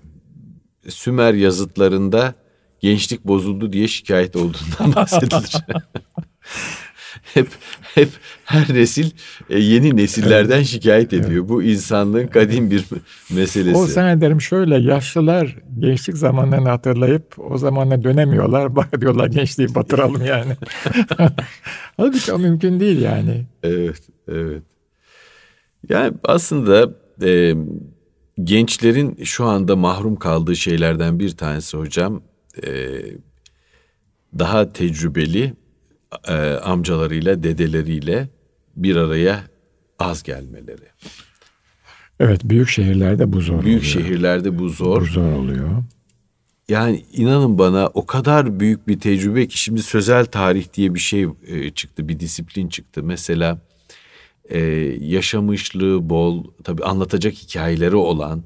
Sümer 0.88 1.34
yazıtlarında 1.34 2.34
gençlik 2.80 3.24
bozuldu 3.24 3.72
diye 3.72 3.88
şikayet 3.88 4.36
olduğundan 4.36 4.94
bahsedilir. 4.94 5.56
hep 7.22 7.48
hep 7.94 8.08
her 8.44 8.74
nesil 8.74 9.10
e, 9.50 9.58
yeni 9.58 9.96
nesillerden 9.96 10.62
şikayet 10.62 11.12
ediyor. 11.12 11.40
Evet. 11.40 11.48
Bu 11.48 11.62
insanlığın 11.62 12.26
kadim 12.26 12.70
bir 12.70 12.84
meselesi. 13.30 13.78
O 13.78 13.86
zannederim 13.86 14.40
şöyle 14.40 14.76
yaşlılar 14.76 15.56
gençlik 15.78 16.16
zamanlarını 16.16 16.68
hatırlayıp 16.68 17.50
o 17.50 17.58
zamana 17.58 18.04
dönemiyorlar. 18.04 18.76
Bak 18.76 19.00
diyorlar 19.00 19.26
gençliği 19.26 19.74
batıralım 19.74 20.24
yani. 20.24 20.56
Halbuki 21.96 22.32
o 22.32 22.38
mümkün 22.38 22.80
değil 22.80 23.02
yani. 23.02 23.46
Evet, 23.62 24.02
evet. 24.28 24.62
Yani 25.88 26.14
aslında 26.24 26.90
e, 27.22 27.54
gençlerin 28.44 29.24
şu 29.24 29.44
anda 29.44 29.76
mahrum 29.76 30.16
kaldığı 30.16 30.56
şeylerden 30.56 31.18
bir 31.18 31.30
tanesi 31.30 31.76
hocam 31.76 32.22
e, 32.66 33.00
daha 34.38 34.72
tecrübeli 34.72 35.54
e, 36.28 36.32
amcalarıyla 36.58 37.42
dedeleriyle 37.42 38.28
bir 38.76 38.96
araya 38.96 39.42
az 39.98 40.22
gelmeleri. 40.22 40.86
Evet 42.20 42.40
büyük 42.44 42.68
şehirlerde 42.68 43.32
bu 43.32 43.40
zor 43.40 43.64
büyük 43.64 43.82
oluyor. 43.82 43.92
şehirlerde 43.92 44.58
bu 44.58 44.68
zor. 44.68 45.00
Bu 45.00 45.04
zor 45.04 45.32
oluyor. 45.32 45.82
Yani 46.68 47.04
inanın 47.12 47.58
bana 47.58 47.86
o 47.86 48.06
kadar 48.06 48.60
büyük 48.60 48.88
bir 48.88 49.00
tecrübe 49.00 49.48
ki 49.48 49.58
şimdi 49.58 49.82
sözel 49.82 50.26
tarih 50.26 50.72
diye 50.74 50.94
bir 50.94 51.00
şey 51.00 51.26
e, 51.46 51.70
çıktı, 51.70 52.08
bir 52.08 52.20
disiplin 52.20 52.68
çıktı. 52.68 53.02
Mesela 53.02 53.58
e, 54.48 54.58
yaşamışlığı 55.00 56.10
bol, 56.10 56.44
tabii 56.64 56.84
anlatacak 56.84 57.34
hikayeleri 57.34 57.96
olan 57.96 58.42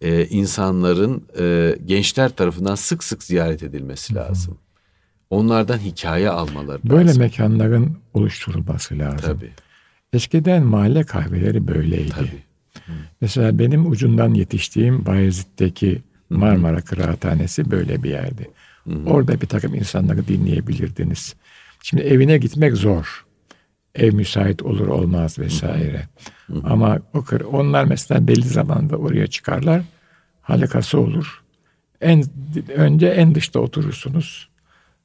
e, 0.00 0.26
insanların 0.26 1.24
e, 1.38 1.76
gençler 1.84 2.36
tarafından 2.36 2.74
sık 2.74 3.04
sık 3.04 3.22
ziyaret 3.22 3.62
edilmesi 3.62 4.14
lazım. 4.14 4.58
Onlardan 5.30 5.78
hikaye 5.78 6.30
almaları 6.30 6.80
Böyle 6.84 7.06
lazım. 7.08 7.22
mekanların 7.22 7.98
oluşturulması 8.14 8.98
lazım. 8.98 9.20
Tabii. 9.20 9.50
Eskiden 10.12 10.62
mahalle 10.62 11.04
kahveleri 11.04 11.68
böyleydi. 11.68 12.10
Tabii. 12.10 12.42
Hı. 12.86 12.92
Mesela 13.20 13.58
benim 13.58 13.90
ucundan 13.90 14.34
yetiştiğim 14.34 15.06
Bayezid'deki 15.06 16.02
Marmara 16.30 16.80
Kıraathanesi 16.80 17.70
böyle 17.70 18.02
bir 18.02 18.10
yerdi. 18.10 18.50
Hı 18.84 18.90
hı. 18.90 19.04
Orada 19.06 19.40
bir 19.40 19.46
takım 19.46 19.74
insanları 19.74 20.28
dinleyebilirdiniz. 20.28 21.34
Şimdi 21.82 22.02
evine 22.02 22.38
gitmek 22.38 22.76
zor 22.76 23.24
ev 23.94 24.14
müsait 24.14 24.62
olur 24.62 24.88
olmaz 24.88 25.38
vesaire. 25.38 26.08
Hı 26.46 26.52
hı. 26.54 26.60
Ama 26.64 26.98
o 27.14 27.24
onlar 27.52 27.84
mesela 27.84 28.28
belli 28.28 28.48
zamanda 28.48 28.96
oraya 28.96 29.26
çıkarlar. 29.26 29.82
Halakası 30.42 31.00
olur. 31.00 31.42
En 32.00 32.24
önce 32.74 33.06
en 33.06 33.34
dışta 33.34 33.60
oturursunuz. 33.60 34.48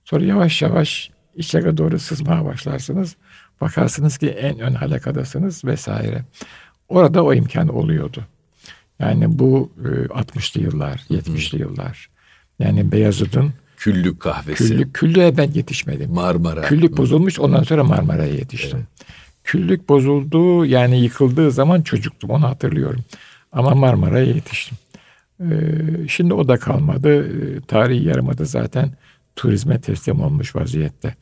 Sonra 0.06 0.26
yavaş 0.26 0.62
yavaş 0.62 1.12
içeri 1.36 1.78
doğru 1.78 2.00
sızmaya 2.00 2.46
başlarsınız. 2.46 3.16
Bakarsınız 3.62 4.18
ki 4.18 4.30
en 4.30 4.60
ön 4.60 4.74
halakadasınız 4.74 5.66
vesaire. 5.66 6.26
Orada 6.90 7.24
o 7.24 7.34
imkan 7.34 7.68
oluyordu. 7.68 8.24
Yani 9.00 9.40
bu 9.40 9.72
60'lı 10.10 10.62
yıllar, 10.62 11.02
70'li 11.10 11.62
yıllar. 11.62 12.10
Yani 12.60 12.92
Beyazıt'ın 12.92 13.54
Küllük 13.78 14.20
kahvesi. 14.20 14.68
Küllük, 14.68 14.94
küllüğe 14.94 15.38
ben 15.38 15.52
yetişmedim. 15.52 16.14
Marmara. 16.14 16.62
Küllük 16.62 16.98
bozulmuş 16.98 17.40
ondan 17.40 17.64
sonra 17.64 17.84
Marmara'ya 17.84 18.34
yetiştim. 18.34 18.80
Evet. 18.80 19.08
Küllük 19.44 19.90
bozulduğu 19.90 20.66
yani 20.66 21.00
yıkıldığı 21.00 21.52
zaman 21.52 21.82
çocuktum 21.82 22.30
onu 22.30 22.44
hatırlıyorum. 22.44 23.04
Ama 23.52 23.76
Marmara'ya 23.76 24.26
yetiştim. 24.26 24.78
Ee, 25.40 25.46
şimdi 26.08 26.34
o 26.34 26.48
da 26.48 26.58
kalmadı. 26.58 27.28
Ee, 27.28 27.62
tarihi 27.62 28.08
yarımada 28.08 28.46
zaten 28.46 28.92
turizme 29.36 29.82
teslim 29.82 30.22
olmuş 30.22 30.56
vaziyette. 30.56 31.16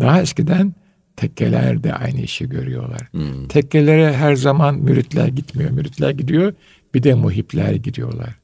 Daha 0.00 0.22
eskiden 0.22 0.74
tekkeler 1.16 1.84
de 1.84 1.94
aynı 1.94 2.20
işi 2.20 2.48
görüyorlar. 2.48 3.08
Hmm. 3.10 3.48
Tekkelere 3.48 4.12
her 4.12 4.34
zaman 4.34 4.74
müritler 4.74 5.28
gitmiyor. 5.28 5.70
Müritler 5.70 6.10
gidiyor 6.10 6.52
bir 6.94 7.02
de 7.02 7.14
muhipler 7.14 7.72
gidiyorlar. 7.72 8.34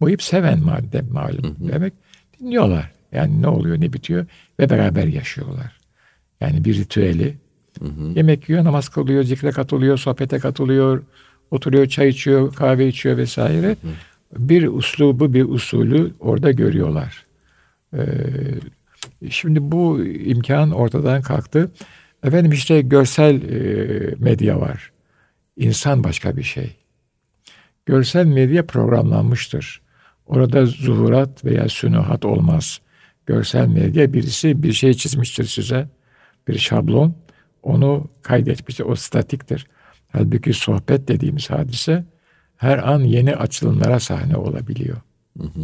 Muhip 0.00 0.22
seven 0.22 0.60
madde 0.60 1.02
malum 1.02 1.56
hmm. 1.58 1.68
demek 1.68 1.92
dinliyorlar. 2.40 2.92
Yani 3.12 3.42
ne 3.42 3.48
oluyor 3.48 3.80
ne 3.80 3.92
bitiyor 3.92 4.26
ve 4.60 4.70
beraber 4.70 5.06
yaşıyorlar. 5.06 5.72
Yani 6.40 6.64
bir 6.64 6.76
ritüeli. 6.76 7.34
Hı. 7.80 7.86
Yemek 8.14 8.48
yiyor, 8.48 8.64
namaz 8.64 8.88
kılıyor, 8.88 9.22
zikre 9.22 9.50
katılıyor, 9.50 9.98
sohbete 9.98 10.38
katılıyor, 10.38 11.02
oturuyor, 11.50 11.86
çay 11.86 12.08
içiyor, 12.08 12.54
kahve 12.54 12.88
içiyor 12.88 13.16
vesaire. 13.16 13.70
Hı. 13.70 13.88
Bir 14.38 14.66
uslubu, 14.66 15.34
bir 15.34 15.44
usulü 15.44 16.12
orada 16.20 16.50
görüyorlar. 16.50 17.26
Ee, 17.94 19.30
şimdi 19.30 19.72
bu 19.72 20.04
imkan 20.04 20.70
ortadan 20.70 21.22
kalktı. 21.22 21.70
Efendim 22.24 22.52
işte 22.52 22.80
görsel 22.80 23.42
e, 23.42 24.14
medya 24.18 24.60
var. 24.60 24.92
İnsan 25.56 26.04
başka 26.04 26.36
bir 26.36 26.42
şey. 26.42 26.76
Görsel 27.86 28.26
medya 28.26 28.66
programlanmıştır. 28.66 29.80
Orada 30.26 30.66
zuhurat 30.66 31.44
veya 31.44 31.68
sünuhat 31.68 32.24
olmaz. 32.24 32.80
Görsel 33.26 33.68
medya 33.68 34.12
birisi 34.12 34.62
bir 34.62 34.72
şey 34.72 34.94
çizmiştir 34.94 35.44
size. 35.44 35.88
Bir 36.48 36.58
şablon. 36.58 37.14
Onu 37.62 38.08
kaydetmiştir. 38.22 38.84
O 38.84 38.94
statiktir. 38.94 39.66
Halbuki 40.12 40.52
sohbet 40.52 41.08
dediğimiz 41.08 41.50
hadise 41.50 42.04
her 42.56 42.78
an 42.92 43.00
yeni 43.00 43.36
açılımlara 43.36 44.00
sahne 44.00 44.36
olabiliyor. 44.36 44.96
Hı 45.38 45.44
hı. 45.44 45.60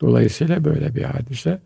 Dolayısıyla 0.00 0.64
böyle 0.64 0.94
bir 0.94 1.02
hadise. 1.02 1.60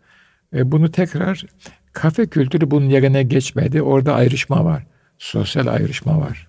E, 0.55 0.71
bunu 0.71 0.91
tekrar 0.91 1.45
kafe 1.93 2.25
kültürü 2.25 2.71
bunun 2.71 2.89
yerine 2.89 3.23
geçmedi. 3.23 3.81
Orada 3.81 4.15
ayrışma 4.15 4.65
var. 4.65 4.85
Sosyal 5.17 5.67
ayrışma 5.67 6.21
var. 6.21 6.47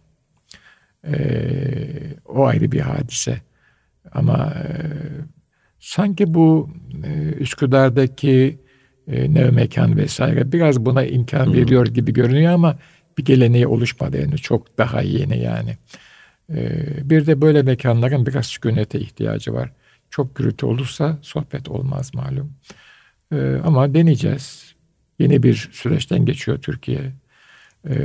E, 1.06 1.16
o 2.24 2.46
ayrı 2.46 2.72
bir 2.72 2.80
hadise. 2.80 3.40
Ama 4.12 4.54
e, 4.56 4.68
sanki 5.80 6.34
bu 6.34 6.70
e, 7.04 7.32
Üsküdar'daki 7.32 8.58
e, 9.08 9.34
nev 9.34 9.52
mekan 9.52 9.96
vesaire 9.96 10.52
biraz 10.52 10.86
buna 10.86 11.04
imkan 11.04 11.54
veriyor 11.54 11.86
gibi 11.86 12.12
görünüyor 12.12 12.52
ama 12.52 12.78
bir 13.18 13.24
geleneği 13.24 13.66
oluşmadı 13.66 14.20
yani 14.20 14.36
çok 14.36 14.78
daha 14.78 15.02
yeni 15.02 15.42
yani. 15.42 15.76
E, 16.54 16.82
bir 17.10 17.26
de 17.26 17.40
böyle 17.40 17.62
mekanların 17.62 18.26
biraz 18.26 18.46
sükunete 18.46 19.00
ihtiyacı 19.00 19.54
var. 19.54 19.72
Çok 20.10 20.36
gürültü 20.36 20.66
olursa 20.66 21.18
sohbet 21.22 21.68
olmaz 21.68 22.14
malum. 22.14 22.52
E, 23.32 23.60
ama 23.64 23.94
deneyeceğiz. 23.94 24.74
Yeni 25.18 25.42
bir 25.42 25.68
süreçten 25.72 26.26
geçiyor 26.26 26.58
Türkiye. 26.58 27.12
E, 27.88 27.96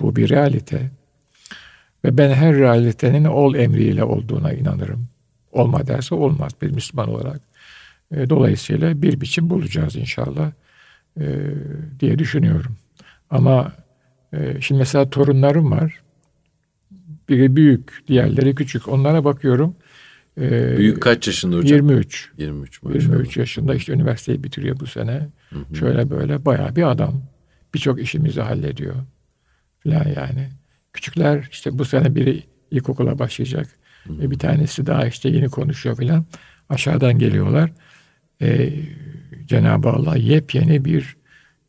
bu 0.00 0.16
bir 0.16 0.28
realite. 0.30 0.90
Ve 2.04 2.18
ben 2.18 2.30
her 2.30 2.54
realitenin 2.54 3.24
ol 3.24 3.54
emriyle 3.54 4.04
olduğuna 4.04 4.52
inanırım. 4.52 5.08
Olma 5.52 5.86
derse 5.86 6.14
olmaz 6.14 6.52
bir 6.62 6.70
Müslüman 6.70 7.08
olarak. 7.08 7.40
E, 8.10 8.30
dolayısıyla 8.30 9.02
bir 9.02 9.20
biçim 9.20 9.50
bulacağız 9.50 9.96
inşallah 9.96 10.52
e, 11.20 11.26
diye 12.00 12.18
düşünüyorum. 12.18 12.76
Ama 13.30 13.72
e, 14.32 14.60
şimdi 14.60 14.78
mesela 14.78 15.10
torunlarım 15.10 15.70
var. 15.70 16.00
Biri 17.28 17.56
büyük, 17.56 18.04
diğerleri 18.08 18.54
küçük. 18.54 18.88
Onlara 18.88 19.24
bakıyorum. 19.24 19.76
E, 20.40 20.76
büyük 20.78 21.02
kaç 21.02 21.26
yaşında 21.26 21.56
hocam? 21.56 21.76
23. 21.76 22.30
23 22.38 22.82
maşallah. 22.82 23.02
23 23.02 23.36
yaşında 23.36 23.74
işte 23.74 23.92
üniversiteyi 23.92 24.44
bitiriyor 24.44 24.80
bu 24.80 24.86
sene. 24.86 25.28
Hı 25.50 25.58
hı. 25.58 25.76
Şöyle 25.76 26.10
böyle 26.10 26.44
bayağı 26.44 26.76
bir 26.76 26.90
adam. 26.90 27.22
Birçok 27.74 28.02
işimizi 28.02 28.40
hallediyor. 28.40 28.94
Falan 29.84 30.06
yani. 30.16 30.48
Küçükler 30.92 31.48
işte 31.52 31.78
bu 31.78 31.84
sene 31.84 32.14
biri 32.14 32.42
ilkokula 32.70 33.18
başlayacak. 33.18 33.68
Hı 34.04 34.12
hı. 34.12 34.30
Bir 34.30 34.38
tanesi 34.38 34.86
daha 34.86 35.06
işte 35.06 35.28
yeni 35.28 35.48
konuşuyor 35.48 35.96
falan. 35.96 36.24
Aşağıdan 36.68 37.18
geliyorlar. 37.18 37.72
Ee, 38.42 38.72
Cenab-ı 39.46 39.88
Allah 39.88 40.16
yepyeni 40.16 40.84
bir 40.84 41.16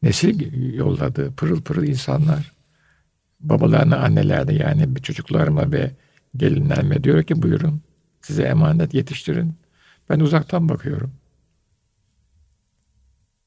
nesil 0.03 0.53
yolladı. 0.75 1.31
Pırıl 1.31 1.61
pırıl 1.61 1.83
insanlar. 1.83 2.51
Babalarına, 3.39 3.97
annelerine 3.97 4.53
yani 4.53 4.95
bir 4.95 5.01
çocuklarıma 5.01 5.71
ve 5.71 5.91
gelinlerime 6.37 7.03
diyor 7.03 7.23
ki 7.23 7.41
buyurun 7.41 7.81
size 8.21 8.43
emanet 8.43 8.93
yetiştirin. 8.93 9.55
Ben 10.09 10.19
uzaktan 10.19 10.69
bakıyorum. 10.69 11.11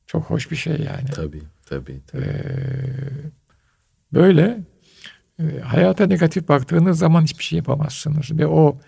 Çok 0.06 0.22
hoş 0.24 0.50
bir 0.50 0.56
şey 0.56 0.72
yani. 0.72 1.10
Tabii, 1.14 1.42
tabii. 1.66 2.00
tabii. 2.06 2.24
Ee, 2.24 2.44
böyle 4.12 4.60
e, 5.38 5.60
hayata 5.60 6.06
negatif 6.06 6.48
baktığınız 6.48 6.98
zaman 6.98 7.22
hiçbir 7.22 7.44
şey 7.44 7.56
yapamazsınız. 7.56 8.38
Ve 8.38 8.46
o 8.46 8.78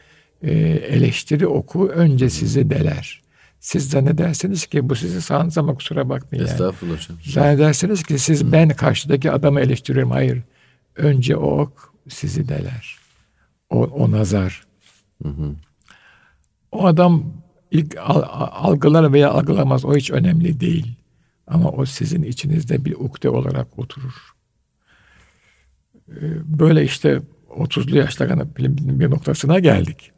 e, 0.42 0.52
eleştiri 0.68 1.46
oku 1.46 1.88
önce 1.88 2.30
sizi 2.30 2.70
deler. 2.70 3.22
Siz 3.60 3.90
zannedersiniz 3.90 4.66
ki 4.66 4.88
bu 4.88 4.96
sizi 4.96 5.22
sağınız 5.22 5.58
ama 5.58 5.74
kusura 5.74 6.08
bakmayın. 6.08 6.44
Estağfurullah 6.44 7.10
yani. 7.10 7.18
hocam. 7.18 7.32
Zannedersiniz 7.32 8.02
ki 8.02 8.18
siz 8.18 8.42
Hı. 8.42 8.52
ben 8.52 8.68
karşıdaki 8.68 9.30
adamı 9.30 9.60
eleştiriyorum. 9.60 10.10
Hayır. 10.10 10.42
Önce 10.96 11.36
o 11.36 11.60
ok 11.60 11.94
sizi 12.08 12.48
deler. 12.48 12.98
O, 13.70 13.84
o 13.84 14.10
nazar. 14.10 14.66
Hı 15.22 15.28
hı. 15.28 15.54
O 16.72 16.86
adam 16.86 17.24
ilk 17.70 17.96
algılar 17.98 19.12
veya 19.12 19.30
algılamaz 19.30 19.84
o 19.84 19.96
hiç 19.96 20.10
önemli 20.10 20.60
değil. 20.60 20.94
Ama 21.46 21.70
o 21.70 21.84
sizin 21.86 22.22
içinizde 22.22 22.84
bir 22.84 22.94
ukde 22.94 23.30
olarak 23.30 23.78
oturur. 23.78 24.34
Ee, 26.08 26.20
böyle 26.44 26.84
işte 26.84 27.22
30'lu 27.50 27.96
yaşların 27.96 28.48
bir 28.58 29.10
noktasına 29.10 29.58
geldik. 29.58 30.10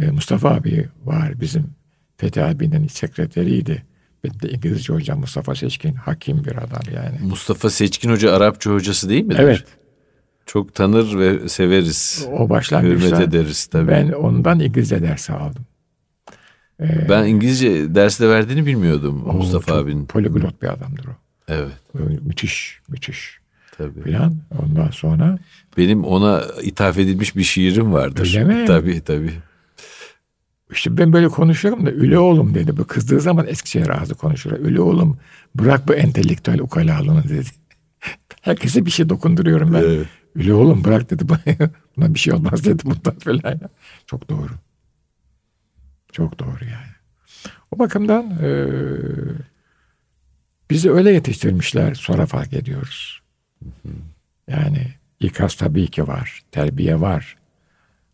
Ee, 0.00 0.06
Mustafa 0.10 0.50
abi 0.50 0.88
var 1.04 1.40
bizim 1.40 1.74
Fethi 2.16 2.42
abinin 2.42 2.88
sekreteriydi. 2.88 3.82
De 4.42 4.48
İngilizce 4.48 4.92
hocam 4.92 5.20
Mustafa 5.20 5.54
Seçkin 5.54 5.94
hakim 5.94 6.44
bir 6.44 6.56
adam 6.56 6.94
yani. 6.94 7.18
Mustafa 7.22 7.70
Seçkin 7.70 8.10
Hoca 8.10 8.32
Arapça 8.32 8.70
hocası 8.70 9.08
değil 9.08 9.24
mi? 9.24 9.34
Evet. 9.38 9.64
Çok 10.46 10.74
tanır 10.74 11.18
ve 11.18 11.48
severiz. 11.48 12.26
O 12.32 12.48
başlangıçta 12.48 13.06
Hürmet 13.06 13.28
ederiz 13.28 13.66
tabii. 13.66 13.90
Ben 13.90 14.12
ondan 14.12 14.60
İngilizce 14.60 15.02
dersi 15.02 15.32
aldım. 15.32 15.64
Ee, 16.80 17.08
ben 17.08 17.24
İngilizce 17.26 17.94
derste 17.94 18.28
verdiğini 18.28 18.66
bilmiyordum 18.66 19.24
o 19.26 19.32
Mustafa 19.32 19.74
abinin. 19.74 20.06
Poliglot 20.06 20.62
bir 20.62 20.68
adamdır 20.68 21.06
o. 21.06 21.10
Evet. 21.48 21.72
Müthiş, 22.26 22.80
müthiş. 22.88 23.38
Tabii. 23.78 24.12
Falan. 24.12 24.36
Ondan 24.62 24.90
sonra. 24.90 25.38
Benim 25.76 26.04
ona 26.04 26.42
ithaf 26.62 26.98
edilmiş 26.98 27.36
bir 27.36 27.42
şiirim 27.42 27.92
vardır. 27.92 28.20
Öyle 28.20 28.44
mi? 28.44 28.64
Tabii 28.66 29.00
tabii. 29.00 29.32
İşte 30.70 30.96
ben 30.98 31.12
böyle 31.12 31.28
konuşuyorum 31.28 31.86
da 31.86 31.90
Üle 31.90 32.18
oğlum 32.18 32.54
dedi. 32.54 32.76
Bu 32.76 32.86
kızdığı 32.86 33.20
zaman 33.20 33.46
Eskişehir 33.46 34.02
ağzı 34.02 34.14
konuşur. 34.14 34.52
Üle 34.52 34.80
oğlum 34.80 35.18
bırak 35.54 35.88
bu 35.88 35.94
entelektüel 35.94 36.60
ukalalığını 36.60 37.24
dedi. 37.24 37.46
Herkese 38.40 38.86
bir 38.86 38.90
şey 38.90 39.08
dokunduruyorum 39.08 39.74
ben. 39.74 39.82
Evet. 39.82 40.06
Üle 40.36 40.54
oğlum 40.54 40.84
bırak 40.84 41.10
dedi. 41.10 41.24
Buna 41.96 42.14
bir 42.14 42.18
şey 42.18 42.34
olmaz 42.34 42.64
dedi 42.64 42.82
bundan 42.84 43.18
falan. 43.18 43.60
Çok 44.06 44.28
doğru. 44.28 44.52
Çok 46.12 46.38
doğru 46.38 46.64
yani. 46.64 46.96
O 47.70 47.78
bakımdan 47.78 48.30
e, 48.42 48.50
bizi 50.70 50.90
öyle 50.90 51.12
yetiştirmişler 51.12 51.94
sonra 51.94 52.26
fark 52.26 52.52
ediyoruz. 52.52 53.20
Yani 54.48 54.94
ikaz 55.20 55.54
tabii 55.54 55.86
ki 55.86 56.08
var, 56.08 56.42
terbiye 56.52 57.00
var. 57.00 57.36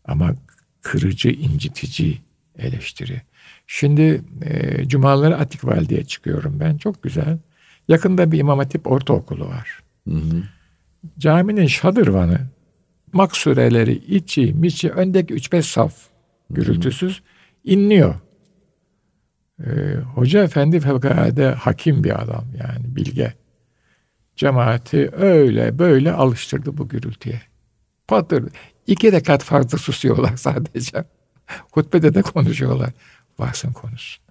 Ama 0.05 0.35
kırıcı, 0.81 1.29
incitici 1.29 2.21
eleştiri. 2.57 3.21
Şimdi 3.67 4.21
e, 4.41 4.87
cumaları 4.87 5.37
Atik 5.37 5.65
Valide'ye 5.65 6.05
çıkıyorum 6.05 6.59
ben. 6.59 6.77
Çok 6.77 7.03
güzel. 7.03 7.37
Yakında 7.87 8.31
bir 8.31 8.39
İmam 8.39 8.59
Hatip 8.59 8.91
ortaokulu 8.91 9.47
var. 9.47 9.83
Hı 10.07 10.15
hı. 10.15 10.43
Caminin 11.17 11.67
şadırvanı 11.67 12.39
maksureleri 13.13 13.93
içi 13.93 14.53
miçi 14.53 14.89
öndeki 14.91 15.33
üç 15.33 15.51
beş 15.51 15.65
saf 15.65 15.93
gürültüsüz 16.49 17.23
inliyor. 17.63 18.15
Ee, 19.65 19.95
Hoca 20.15 20.43
efendi 20.43 20.79
fevkalade 20.79 21.51
hakim 21.51 22.03
bir 22.03 22.21
adam 22.21 22.45
yani 22.59 22.95
bilge. 22.95 23.33
Cemaati 24.35 25.09
öyle 25.13 25.79
böyle 25.79 26.11
alıştırdı 26.11 26.77
bu 26.77 26.89
gürültüye. 26.89 27.41
Patır. 28.07 28.45
İki 28.87 29.11
rekat 29.11 29.43
fazla 29.43 29.77
susuyorlar 29.77 30.35
sadece. 30.37 31.03
Hutbede 31.71 32.13
de 32.13 32.21
konuşuyorlar. 32.21 32.89
Varsın 33.39 33.73
konuşsunlar. 33.73 34.23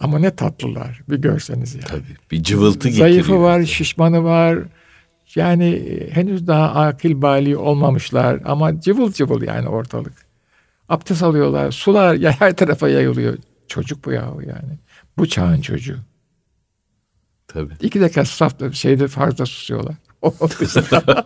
Ama 0.00 0.18
ne 0.18 0.36
tatlılar. 0.36 1.00
Bir 1.08 1.16
görseniz 1.18 1.74
yani. 1.74 1.84
Tabii. 1.84 2.16
Bir 2.30 2.42
cıvıltı 2.42 2.88
getiriyor. 2.88 3.08
Zayıfı 3.08 3.40
var, 3.40 3.62
şişmanı 3.62 4.24
var. 4.24 4.58
Yani 5.34 5.82
henüz 6.12 6.46
daha 6.46 6.80
akil 6.80 7.22
bali 7.22 7.56
olmamışlar 7.56 8.40
ama 8.44 8.80
cıvıl 8.80 9.12
cıvıl 9.12 9.42
yani 9.42 9.68
ortalık. 9.68 10.28
Abdest 10.88 11.22
alıyorlar, 11.22 11.72
sular 11.72 12.18
her 12.18 12.56
tarafa 12.56 12.88
yayılıyor. 12.88 13.38
Çocuk 13.68 14.04
bu 14.04 14.12
yahu 14.12 14.42
yani. 14.42 14.78
Bu 15.18 15.28
çağın 15.28 15.60
çocuğu. 15.60 15.98
Tabii. 17.48 17.74
İki 17.80 18.00
dakika 18.00 18.24
safta 18.24 18.72
şeyde 18.72 19.08
farzda 19.08 19.46
susuyorlar. 19.46 19.94
Onun 20.22 20.50
dışında, 20.60 21.24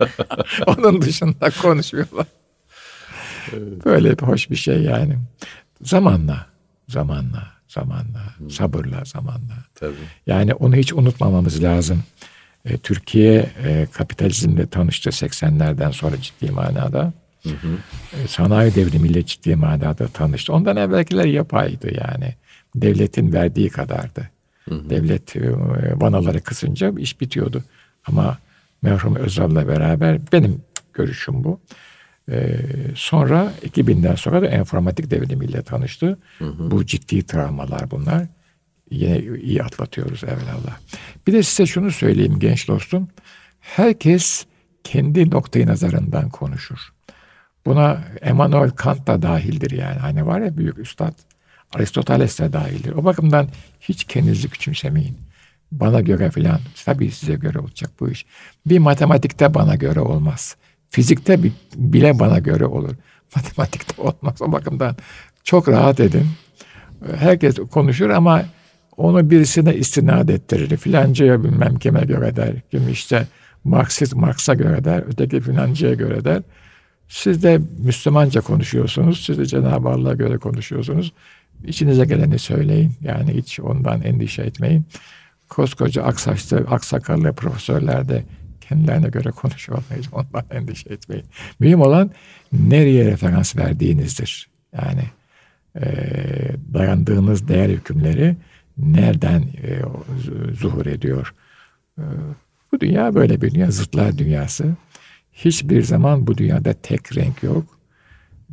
onun 0.66 1.02
dışında 1.02 1.50
konuşuyorlar. 1.62 2.26
Evet. 3.52 3.84
Böyle 3.84 4.18
bir 4.18 4.22
hoş 4.22 4.50
bir 4.50 4.56
şey 4.56 4.82
yani. 4.82 5.18
Zamanla, 5.82 6.46
zamanla, 6.88 7.52
zamanla, 7.68 8.38
hmm. 8.38 8.50
sabırla 8.50 9.04
zamanla. 9.04 9.54
Tabii. 9.74 9.94
Yani 10.26 10.54
onu 10.54 10.76
hiç 10.76 10.92
unutmamamız 10.92 11.62
lazım. 11.62 12.02
E, 12.64 12.78
Türkiye 12.78 13.50
e, 13.64 13.86
kapitalizmle 13.92 14.66
tanıştı 14.66 15.10
80'lerden 15.10 15.90
sonra 15.90 16.20
ciddi 16.20 16.50
manada. 16.50 17.12
Hı 17.42 17.48
hı. 17.48 17.78
E, 18.22 18.28
sanayi 18.28 18.74
devrimiyle 18.74 19.26
ciddi 19.26 19.56
manada 19.56 20.08
tanıştı. 20.08 20.52
Ondan 20.52 20.76
evvelkiler 20.76 21.24
yapaydı 21.24 21.94
yani. 21.94 22.34
Devletin 22.74 23.32
verdiği 23.32 23.70
kadardı. 23.70 24.30
Hı 24.68 24.74
hı. 24.74 24.90
Devlet 24.90 25.36
e, 25.36 25.50
vanaları 26.00 26.40
kısınca 26.40 26.92
iş 26.98 27.20
bitiyordu. 27.20 27.62
Ama 28.06 28.38
merhum 28.82 29.16
Özal'la 29.16 29.68
beraber 29.68 30.18
benim 30.32 30.60
görüşüm 30.94 31.44
bu. 31.44 31.60
Ee, 32.30 32.56
sonra 32.94 33.52
2000'den 33.66 34.14
sonra 34.14 34.42
da 34.42 34.46
enformatik 34.46 35.10
devrimiyle 35.10 35.62
tanıştı. 35.62 36.18
Hı 36.38 36.44
hı. 36.44 36.70
Bu 36.70 36.86
ciddi 36.86 37.26
travmalar 37.26 37.90
bunlar. 37.90 38.26
Yine 38.92 39.18
iyi 39.18 39.62
atlatıyoruz 39.62 40.24
evvelallah. 40.24 40.78
Bir 41.26 41.32
de 41.32 41.42
size 41.42 41.66
şunu 41.66 41.90
söyleyeyim 41.90 42.38
genç 42.38 42.68
dostum. 42.68 43.08
Herkes 43.60 44.46
kendi 44.84 45.30
noktayı 45.30 45.66
nazarından 45.66 46.30
konuşur. 46.30 46.78
Buna 47.66 48.04
Emmanuel 48.22 48.70
Kant 48.70 49.06
da 49.06 49.22
dahildir 49.22 49.70
yani. 49.70 49.98
Hani 49.98 50.26
var 50.26 50.40
ya 50.40 50.56
büyük 50.56 50.78
üstad 50.78 51.14
Aristoteles 51.74 52.38
de 52.38 52.52
dahildir. 52.52 52.92
O 52.92 53.04
bakımdan 53.04 53.48
hiç 53.80 54.04
kendinizi 54.04 54.48
küçümsemeyin. 54.48 55.16
Bana 55.72 56.00
göre 56.00 56.30
filan. 56.30 56.60
Tabii 56.84 57.10
size 57.10 57.34
göre 57.34 57.58
olacak 57.58 57.90
bu 58.00 58.10
iş. 58.10 58.26
Bir 58.66 58.78
matematikte 58.78 59.54
bana 59.54 59.74
göre 59.74 60.00
olmaz. 60.00 60.56
Fizikte 60.90 61.42
bile 61.76 62.18
bana 62.18 62.38
göre 62.38 62.66
olur. 62.66 62.94
Matematikte 63.36 64.02
olmaz. 64.02 64.42
O 64.42 64.52
bakımdan 64.52 64.96
çok 65.44 65.68
rahat 65.68 66.00
edin. 66.00 66.26
Herkes 67.16 67.56
konuşur 67.70 68.10
ama 68.10 68.42
onu 68.96 69.30
birisine 69.30 69.74
istinad 69.74 70.28
ettirir. 70.28 70.76
Filancaya 70.76 71.44
bilmem 71.44 71.78
kime 71.78 72.00
göre 72.00 72.36
der. 72.36 72.54
Kim 72.70 72.88
işte 72.88 73.26
Marksist 73.64 74.14
Marx'a 74.14 74.54
göre 74.54 74.84
der. 74.84 75.04
Öteki 75.08 75.40
filancaya 75.40 75.94
göre 75.94 76.24
der. 76.24 76.42
Siz 77.08 77.42
de 77.42 77.60
Müslümanca 77.78 78.40
konuşuyorsunuz. 78.40 79.24
Siz 79.24 79.38
de 79.38 79.46
Cenab-ı 79.46 79.88
Allah'a 79.88 80.14
göre 80.14 80.36
konuşuyorsunuz. 80.36 81.12
İçinize 81.64 82.04
geleni 82.04 82.38
söyleyin. 82.38 82.92
Yani 83.00 83.34
hiç 83.34 83.60
ondan 83.60 84.02
endişe 84.02 84.42
etmeyin. 84.42 84.84
Koskoca 85.48 86.02
aksaçlı, 86.02 86.56
aksakallı 86.56 87.32
profesörler 87.32 88.08
de 88.08 88.24
kendilerine 88.60 89.08
göre 89.08 89.30
konuşuyorlar. 89.30 89.98
Hiç 89.98 90.08
ondan 90.12 90.44
endişe 90.50 90.92
etmeyin. 90.92 91.24
Mühim 91.60 91.80
olan 91.80 92.10
nereye 92.52 93.04
referans 93.04 93.56
verdiğinizdir. 93.56 94.48
Yani 94.76 95.04
e, 95.76 95.84
dayandığınız 96.74 97.48
değer 97.48 97.68
hükümleri 97.68 98.36
nereden 98.78 99.42
e, 99.42 99.82
zuhur 100.54 100.86
ediyor. 100.86 101.34
E, 101.98 102.04
bu 102.72 102.80
dünya 102.80 103.14
böyle 103.14 103.40
bir 103.40 103.50
dünya, 103.50 103.70
zıtlar 103.70 104.18
dünyası. 104.18 104.74
Hiçbir 105.32 105.82
zaman 105.82 106.26
bu 106.26 106.38
dünyada 106.38 106.72
tek 106.72 107.16
renk 107.16 107.42
yok. 107.42 107.78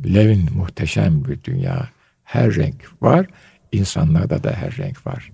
Levin 0.04 0.48
muhteşem 0.54 1.24
bir 1.24 1.44
dünya. 1.44 1.88
Her 2.24 2.54
renk 2.54 3.02
var. 3.02 3.26
İnsanlarda 3.72 4.44
da 4.44 4.52
her 4.52 4.76
renk 4.76 5.06
var. 5.06 5.32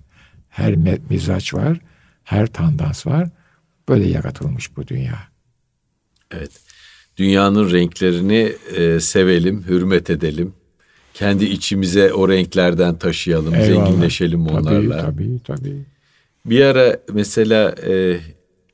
Her 0.49 0.75
mizaç 1.09 1.53
var. 1.53 1.79
Her 2.23 2.47
tandans 2.47 3.07
var. 3.07 3.29
Böyle 3.89 4.07
yaratılmış 4.07 4.77
bu 4.77 4.87
dünya. 4.87 5.17
Evet. 6.31 6.51
Dünyanın 7.17 7.71
renklerini 7.71 8.53
e, 8.75 8.99
sevelim, 8.99 9.63
hürmet 9.67 10.09
edelim. 10.09 10.53
Kendi 11.17 11.45
içimize 11.45 12.13
o 12.13 12.29
renklerden 12.29 12.97
taşıyalım, 12.97 13.55
Eyvallah. 13.55 13.85
zenginleşelim 13.85 14.47
onlarla. 14.47 15.01
Tabii, 15.01 15.39
tabii, 15.47 15.57
tabii. 15.59 15.85
Bir 16.45 16.61
ara 16.61 16.99
mesela 17.13 17.75
e, 17.87 18.19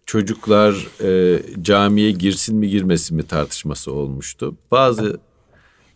çocuklar 0.05 0.87
e, 1.03 1.39
camiye 1.61 2.11
girsin 2.11 2.57
mi 2.57 2.69
girmesin 2.69 3.17
mi 3.17 3.23
tartışması 3.23 3.91
olmuştu. 3.91 4.55
Bazı 4.71 5.19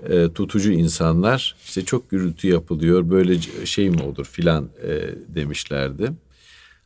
e, 0.10 0.34
tutucu 0.34 0.72
insanlar 0.72 1.56
işte 1.66 1.86
çok 1.86 2.10
gürültü 2.10 2.48
yapılıyor 2.48 3.10
böyle 3.10 3.38
şey 3.66 3.90
mi 3.90 4.02
olur 4.02 4.26
filan 4.26 4.70
e, 4.84 5.02
demişlerdi. 5.36 6.12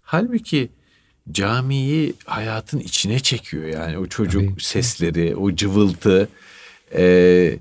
Halbuki 0.01 0.69
camiyi 1.31 2.13
hayatın 2.25 2.79
içine 2.79 3.19
çekiyor 3.19 3.65
yani 3.65 3.97
o 3.97 4.05
çocuk 4.05 4.49
Tabii. 4.49 4.63
sesleri, 4.63 5.35
o 5.35 5.55
cıvıltı. 5.55 6.29
E, 6.95 7.59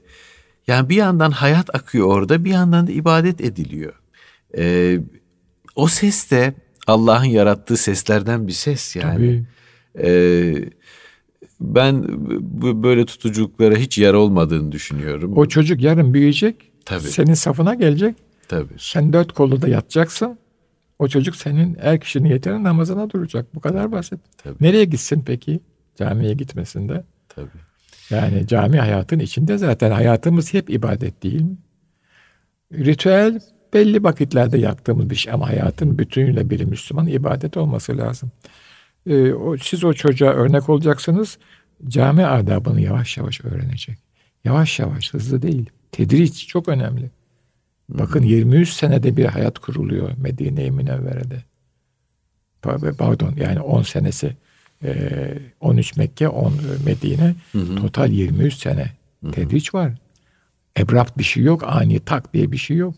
yani 0.66 0.88
bir 0.88 0.96
yandan 0.96 1.31
hayat 1.31 1.75
akıyor 1.75 2.07
orada 2.07 2.44
bir 2.44 2.51
yandan 2.51 2.87
da 2.87 2.92
ibadet 2.92 3.40
ediliyor. 3.40 3.92
E, 4.57 4.99
o 5.77 5.88
ses 5.88 6.31
de 6.31 6.55
Allah'ın 6.87 7.25
yarattığı 7.25 7.77
seslerden 7.77 8.46
bir 8.46 8.53
ses 8.53 8.96
yani. 8.96 9.16
Tabii. 9.16 9.44
E, 10.07 10.70
ben 11.61 12.05
böyle 12.83 13.07
tutuculuklara 13.07 13.77
hiç 13.77 13.99
yer 13.99 14.14
olmadığını 14.14 14.73
düşünüyorum. 14.73 15.33
O 15.37 15.46
çocuk 15.46 15.81
yarın 15.83 16.14
büyüyecek. 16.14 16.73
Tabii. 16.85 17.01
Senin 17.01 17.35
safına 17.35 17.75
gelecek. 17.75 18.16
Tabii. 18.49 18.75
Sen 18.79 19.12
dört 19.12 19.33
kollu 19.33 19.62
da 19.62 19.68
yatacaksın. 19.68 20.38
O 20.99 21.09
çocuk 21.09 21.37
senin 21.37 21.77
er 21.81 22.01
kişinin 22.01 22.25
niyetine 22.25 22.62
namazına 22.62 23.11
duracak. 23.11 23.55
Bu 23.55 23.61
kadar 23.61 23.92
basit. 23.92 24.20
Tabii. 24.38 24.57
Nereye 24.61 24.85
gitsin 24.85 25.23
peki? 25.27 25.61
Camiye 25.99 26.33
gitmesin 26.33 26.88
de. 26.88 27.05
Tabii. 27.29 27.69
Yani 28.11 28.46
cami 28.46 28.79
hayatın 28.79 29.18
içinde 29.18 29.59
zaten 29.59 29.90
hayatımız 29.90 30.55
hep 30.55 30.70
ibadet 30.70 31.23
değil 31.23 31.42
mi? 31.42 31.57
Ritüel 32.73 33.40
belli 33.75 34.05
vakitlerde 34.05 34.59
yaptığımız 34.59 35.11
bir 35.11 35.14
şey 35.14 35.33
ama 35.33 35.49
hayatın 35.49 35.99
bütünüyle 35.99 36.51
bir 36.51 36.64
Müslüman 36.64 37.07
ibadet 37.07 37.57
olması 37.57 37.99
lazım. 37.99 38.31
Ee, 39.07 39.33
o, 39.33 39.57
siz 39.57 39.85
o 39.85 39.92
çocuğa 39.92 40.31
örnek 40.31 40.68
olacaksınız. 40.68 41.38
Cami 41.88 42.27
adabını 42.27 42.81
yavaş 42.81 43.16
yavaş 43.16 43.44
öğrenecek. 43.44 43.99
Yavaş 44.44 44.79
yavaş, 44.79 45.14
hızlı 45.14 45.42
değil. 45.42 45.70
Tedriç 45.92 46.46
çok 46.46 46.68
önemli. 46.68 47.11
Bakın 47.88 48.23
23 48.23 48.73
senede 48.73 49.16
bir 49.16 49.25
hayat 49.25 49.59
kuruluyor 49.59 50.11
Medine-i 50.16 50.70
Münevvere'de. 50.70 51.44
Pardon 52.99 53.35
yani 53.37 53.61
10 53.61 53.83
senesi 53.83 54.37
13 55.61 55.97
Mekke 55.97 56.29
10 56.29 56.53
Medine 56.85 57.35
hı 57.53 57.59
hı. 57.59 57.77
total 57.77 58.11
23 58.11 58.55
sene 58.55 58.90
hı 59.25 59.31
tedriç 59.31 59.75
var. 59.75 59.93
Ebrat 60.79 61.19
bir 61.19 61.25
şey 61.25 61.43
yok 61.43 61.62
ani 61.66 62.01
tak 62.01 62.35
diye 62.35 62.53
bir 62.53 62.57
şey 62.57 62.77
yok. 62.77 62.95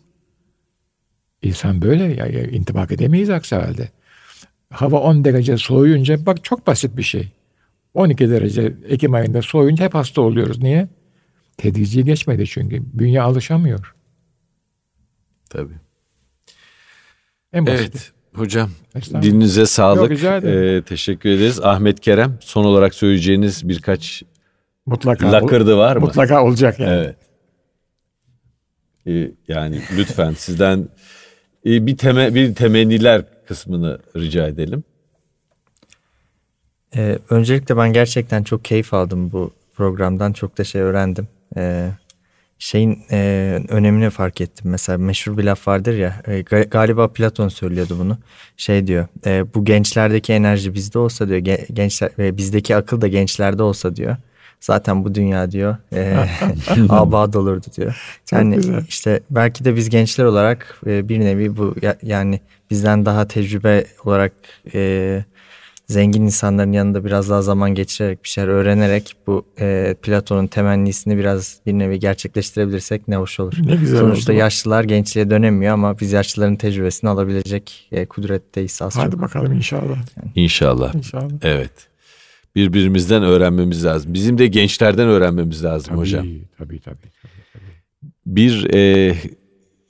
İnsan 1.42 1.82
böyle 1.82 2.04
ya, 2.04 2.26
ya 2.26 2.42
intibak 2.42 2.92
edemeyiz 2.92 3.30
aksi 3.30 3.54
halde. 3.54 3.88
Hava 4.70 5.00
10 5.00 5.24
derece 5.24 5.56
soğuyunca 5.56 6.26
bak 6.26 6.44
çok 6.44 6.66
basit 6.66 6.96
bir 6.96 7.02
şey. 7.02 7.28
12 7.94 8.30
derece 8.30 8.74
Ekim 8.88 9.14
ayında 9.14 9.42
soğuyunca 9.42 9.84
hep 9.84 9.94
hasta 9.94 10.20
oluyoruz. 10.20 10.58
Niye? 10.58 10.88
Tedrici 11.56 12.04
geçmedi 12.04 12.46
çünkü. 12.46 12.82
Bünye 12.92 13.22
alışamıyor. 13.22 13.94
Tabii. 15.50 15.74
En 17.52 17.66
Evet 17.66 18.12
hocam 18.34 18.70
dininize 19.22 19.66
sağlık. 19.66 20.22
Yok, 20.22 20.44
ee, 20.44 20.82
teşekkür 20.86 21.30
ederiz. 21.30 21.60
Ahmet 21.60 22.00
Kerem 22.00 22.38
son 22.40 22.64
olarak 22.64 22.94
söyleyeceğiniz 22.94 23.68
birkaç 23.68 24.22
mutlaka 24.86 25.32
lakırdı 25.32 25.76
var 25.76 25.96
mı? 25.96 26.06
Mutlaka 26.06 26.44
olacak 26.44 26.80
yani. 26.80 26.92
Evet. 26.92 27.16
Ee, 29.06 29.30
yani 29.48 29.82
lütfen 29.96 30.32
sizden 30.32 30.88
e, 31.66 31.86
bir 31.86 31.96
teme 31.96 32.34
bir 32.34 32.54
temenniler 32.54 33.24
kısmını 33.48 33.98
rica 34.16 34.46
edelim. 34.46 34.84
Ee, 36.96 37.18
öncelikle 37.30 37.76
ben 37.76 37.92
gerçekten 37.92 38.42
çok 38.42 38.64
keyif 38.64 38.94
aldım 38.94 39.32
bu 39.32 39.50
programdan. 39.74 40.32
Çok 40.32 40.58
da 40.58 40.64
şey 40.64 40.80
öğrendim. 40.80 41.28
Ee, 41.56 41.90
şeyin 42.62 42.98
e, 43.10 43.58
önemini 43.68 44.10
fark 44.10 44.40
ettim. 44.40 44.70
Mesela 44.70 44.98
meşhur 44.98 45.38
bir 45.38 45.44
laf 45.44 45.68
vardır 45.68 45.94
ya 45.94 46.22
e, 46.26 46.40
galiba 46.70 47.08
Platon 47.08 47.48
söylüyordu 47.48 47.96
bunu. 47.98 48.18
Şey 48.56 48.86
diyor 48.86 49.06
e, 49.26 49.54
bu 49.54 49.64
gençlerdeki 49.64 50.32
enerji 50.32 50.74
bizde 50.74 50.98
olsa 50.98 51.28
diyor 51.28 51.38
gençler 51.72 52.10
ve 52.18 52.36
bizdeki 52.36 52.76
akıl 52.76 53.00
da 53.00 53.08
gençlerde 53.08 53.62
olsa 53.62 53.96
diyor. 53.96 54.16
Zaten 54.60 55.04
bu 55.04 55.14
dünya 55.14 55.50
diyor 55.50 55.76
e, 55.92 56.16
abad 56.88 57.34
olurdu 57.34 57.66
diyor. 57.76 58.20
Yani 58.32 58.58
işte 58.88 59.20
belki 59.30 59.64
de 59.64 59.76
biz 59.76 59.90
gençler 59.90 60.24
olarak 60.24 60.80
e, 60.86 61.08
bir 61.08 61.20
nevi 61.20 61.56
bu 61.56 61.74
yani 62.02 62.40
bizden 62.70 63.06
daha 63.06 63.28
tecrübe 63.28 63.84
olarak 64.04 64.32
e, 64.74 65.24
zengin 65.92 66.22
insanların 66.22 66.72
yanında 66.72 67.04
biraz 67.04 67.30
daha 67.30 67.42
zaman 67.42 67.74
geçirerek 67.74 68.24
bir 68.24 68.28
şeyler 68.28 68.48
öğrenerek 68.48 69.12
bu 69.26 69.44
e, 69.60 69.94
Platon'un 70.02 70.46
temennisini 70.46 71.18
biraz 71.18 71.58
bir 71.66 71.72
nevi 71.72 71.98
gerçekleştirebilirsek 71.98 73.08
ne 73.08 73.16
hoş 73.16 73.40
olur. 73.40 73.52
Ne 73.64 73.76
güzel 73.76 73.98
Sonuçta 73.98 74.32
oldu. 74.32 74.40
yaşlılar 74.40 74.84
gençliğe 74.84 75.30
dönemiyor 75.30 75.74
ama 75.74 76.00
biz 76.00 76.12
yaşlıların 76.12 76.56
tecrübesini 76.56 77.10
alabilecek 77.10 77.88
e, 77.92 78.06
kudretteyiz 78.06 78.82
aslında. 78.82 79.06
Hadi 79.06 79.20
bakalım 79.20 79.52
inşallah. 79.52 79.96
Yani. 80.16 80.32
İnşallah. 80.34 80.94
İnşallah. 80.94 81.30
Evet. 81.42 81.72
Birbirimizden 82.56 83.22
öğrenmemiz 83.22 83.84
lazım. 83.84 84.14
Bizim 84.14 84.38
de 84.38 84.46
gençlerden 84.46 85.08
öğrenmemiz 85.08 85.64
lazım 85.64 85.88
tabii, 85.88 85.98
hocam. 86.00 86.26
Tabii 86.26 86.40
tabii. 86.58 86.80
tabii, 86.80 86.98
tabii. 87.52 87.72
Bir 88.26 88.74
e, 88.74 89.14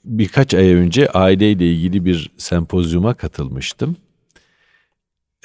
birkaç 0.05 0.53
ay 0.53 0.73
önce 0.73 1.07
aileyle 1.07 1.71
ilgili 1.71 2.05
bir 2.05 2.31
sempozyuma 2.37 3.13
katılmıştım. 3.13 3.95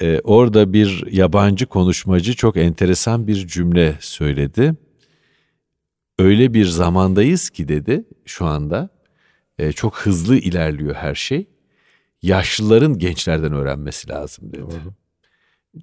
Ee, 0.01 0.21
orada 0.23 0.73
bir 0.73 1.11
yabancı 1.11 1.65
konuşmacı 1.65 2.35
çok 2.35 2.57
enteresan 2.57 3.27
bir 3.27 3.47
cümle 3.47 3.97
söyledi. 3.99 4.75
Öyle 6.19 6.53
bir 6.53 6.65
zamandayız 6.65 7.49
ki 7.49 7.67
dedi 7.67 8.03
şu 8.25 8.45
anda 8.45 8.89
e, 9.57 9.71
çok 9.71 9.97
hızlı 9.97 10.37
ilerliyor 10.37 10.95
her 10.95 11.15
şey. 11.15 11.47
Yaşlıların 12.21 12.97
gençlerden 12.97 13.53
öğrenmesi 13.53 14.09
lazım 14.09 14.53
dedi. 14.53 14.61
Doğru. 14.61 14.93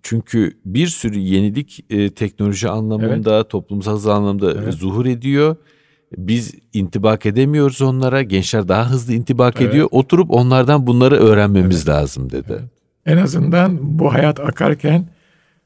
Çünkü 0.03 0.59
bir 0.65 0.87
sürü 0.87 1.19
yenilik 1.19 1.85
e, 1.91 2.15
teknoloji 2.15 2.69
anlamında, 2.69 3.37
evet. 3.37 3.51
toplumsal 3.51 4.07
anlamda 4.07 4.53
evet. 4.53 4.75
zuhur 4.75 5.07
ediyor. 5.07 5.57
Biz 6.17 6.55
intibak 6.73 7.27
edemiyoruz 7.27 7.83
onlara. 7.83 8.23
Gençler 8.23 8.69
daha 8.69 8.91
hızlı 8.91 9.15
intibak 9.15 9.61
evet. 9.61 9.71
ediyor. 9.71 9.89
Oturup 9.91 10.31
onlardan 10.31 10.87
bunları 10.87 11.17
öğrenmemiz 11.17 11.77
evet. 11.77 11.89
lazım 11.89 12.31
dedi. 12.31 12.53
Evet. 12.61 12.76
En 13.07 13.17
azından 13.17 13.99
bu 13.99 14.15
hayat 14.15 14.41
akarken 14.41 15.07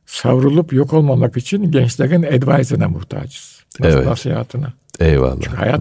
savrulup 0.07 0.73
yok 0.73 0.93
olmamak 0.93 1.37
için 1.37 1.71
gençlerin 1.71 2.23
advice'ına 2.23 2.89
muhtacız. 2.89 3.65
Nas- 3.81 3.95
evet. 3.95 4.07
Nasihatına. 4.07 4.73
Eyvallah. 5.01 5.41
Çünkü 5.43 5.57
hayat 5.57 5.81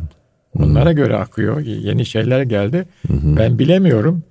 bunlara 0.56 0.92
göre 0.92 1.16
akıyor. 1.18 1.60
Yeni 1.60 2.06
şeyler 2.06 2.42
geldi. 2.42 2.86
Hı-hı. 3.08 3.38
Ben 3.38 3.60
bilemiyorum. 3.60 4.24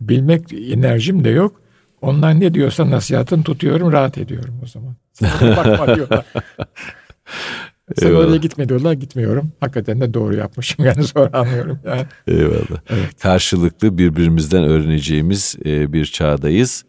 Bilmek 0.00 0.52
enerjim 0.52 1.24
de 1.24 1.28
yok. 1.28 1.60
Onlar 2.02 2.40
ne 2.40 2.54
diyorsa 2.54 2.90
nasihatını 2.90 3.42
tutuyorum, 3.42 3.92
rahat 3.92 4.18
ediyorum 4.18 4.54
o 4.62 4.66
zaman. 4.66 4.96
Bakma 5.56 5.96
diyorlar. 5.96 6.24
Sen 7.94 8.06
Eyvallah. 8.08 8.26
oraya 8.26 8.36
gitme 8.36 8.68
diyorlar, 8.68 8.92
gitmiyorum. 8.92 9.52
Hakikaten 9.60 10.00
de 10.00 10.14
doğru 10.14 10.36
yapmışım 10.36 10.84
yani 10.84 11.04
sonra 11.04 11.30
anlıyorum. 11.32 11.78
Yani. 11.86 12.06
Eyvallah. 12.26 12.80
Evet. 12.90 13.20
Karşılıklı 13.22 13.98
birbirimizden 13.98 14.64
öğreneceğimiz 14.64 15.56
e, 15.64 15.92
bir 15.92 16.04
çağdayız. 16.04 16.84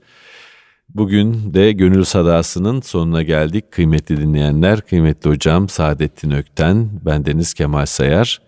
Bugün 0.90 1.54
de 1.54 1.72
Gönül 1.72 2.04
Sadası'nın 2.04 2.82
sonuna 2.82 3.24
geldik. 3.24 3.72
Kıymetli 3.72 4.18
dinleyenler, 4.18 4.82
kıymetli 4.82 5.30
hocam 5.30 5.70
Saadettin 5.70 6.32
Ökten, 6.32 6.90
ben 7.06 7.26
Deniz 7.26 7.54
Kemal 7.54 7.86
Sayar 7.86 8.42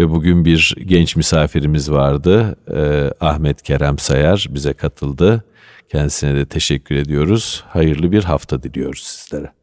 ve 0.00 0.10
bugün 0.10 0.44
bir 0.44 0.74
genç 0.86 1.16
misafirimiz 1.16 1.90
vardı. 1.90 2.56
Ee, 2.74 3.10
Ahmet 3.20 3.62
Kerem 3.62 3.98
Sayar 3.98 4.46
bize 4.50 4.72
katıldı. 4.72 5.44
Kendisine 5.88 6.34
de 6.34 6.46
teşekkür 6.46 6.94
ediyoruz. 6.94 7.64
Hayırlı 7.68 8.12
bir 8.12 8.24
hafta 8.24 8.62
diliyoruz 8.62 9.02
sizlere. 9.02 9.57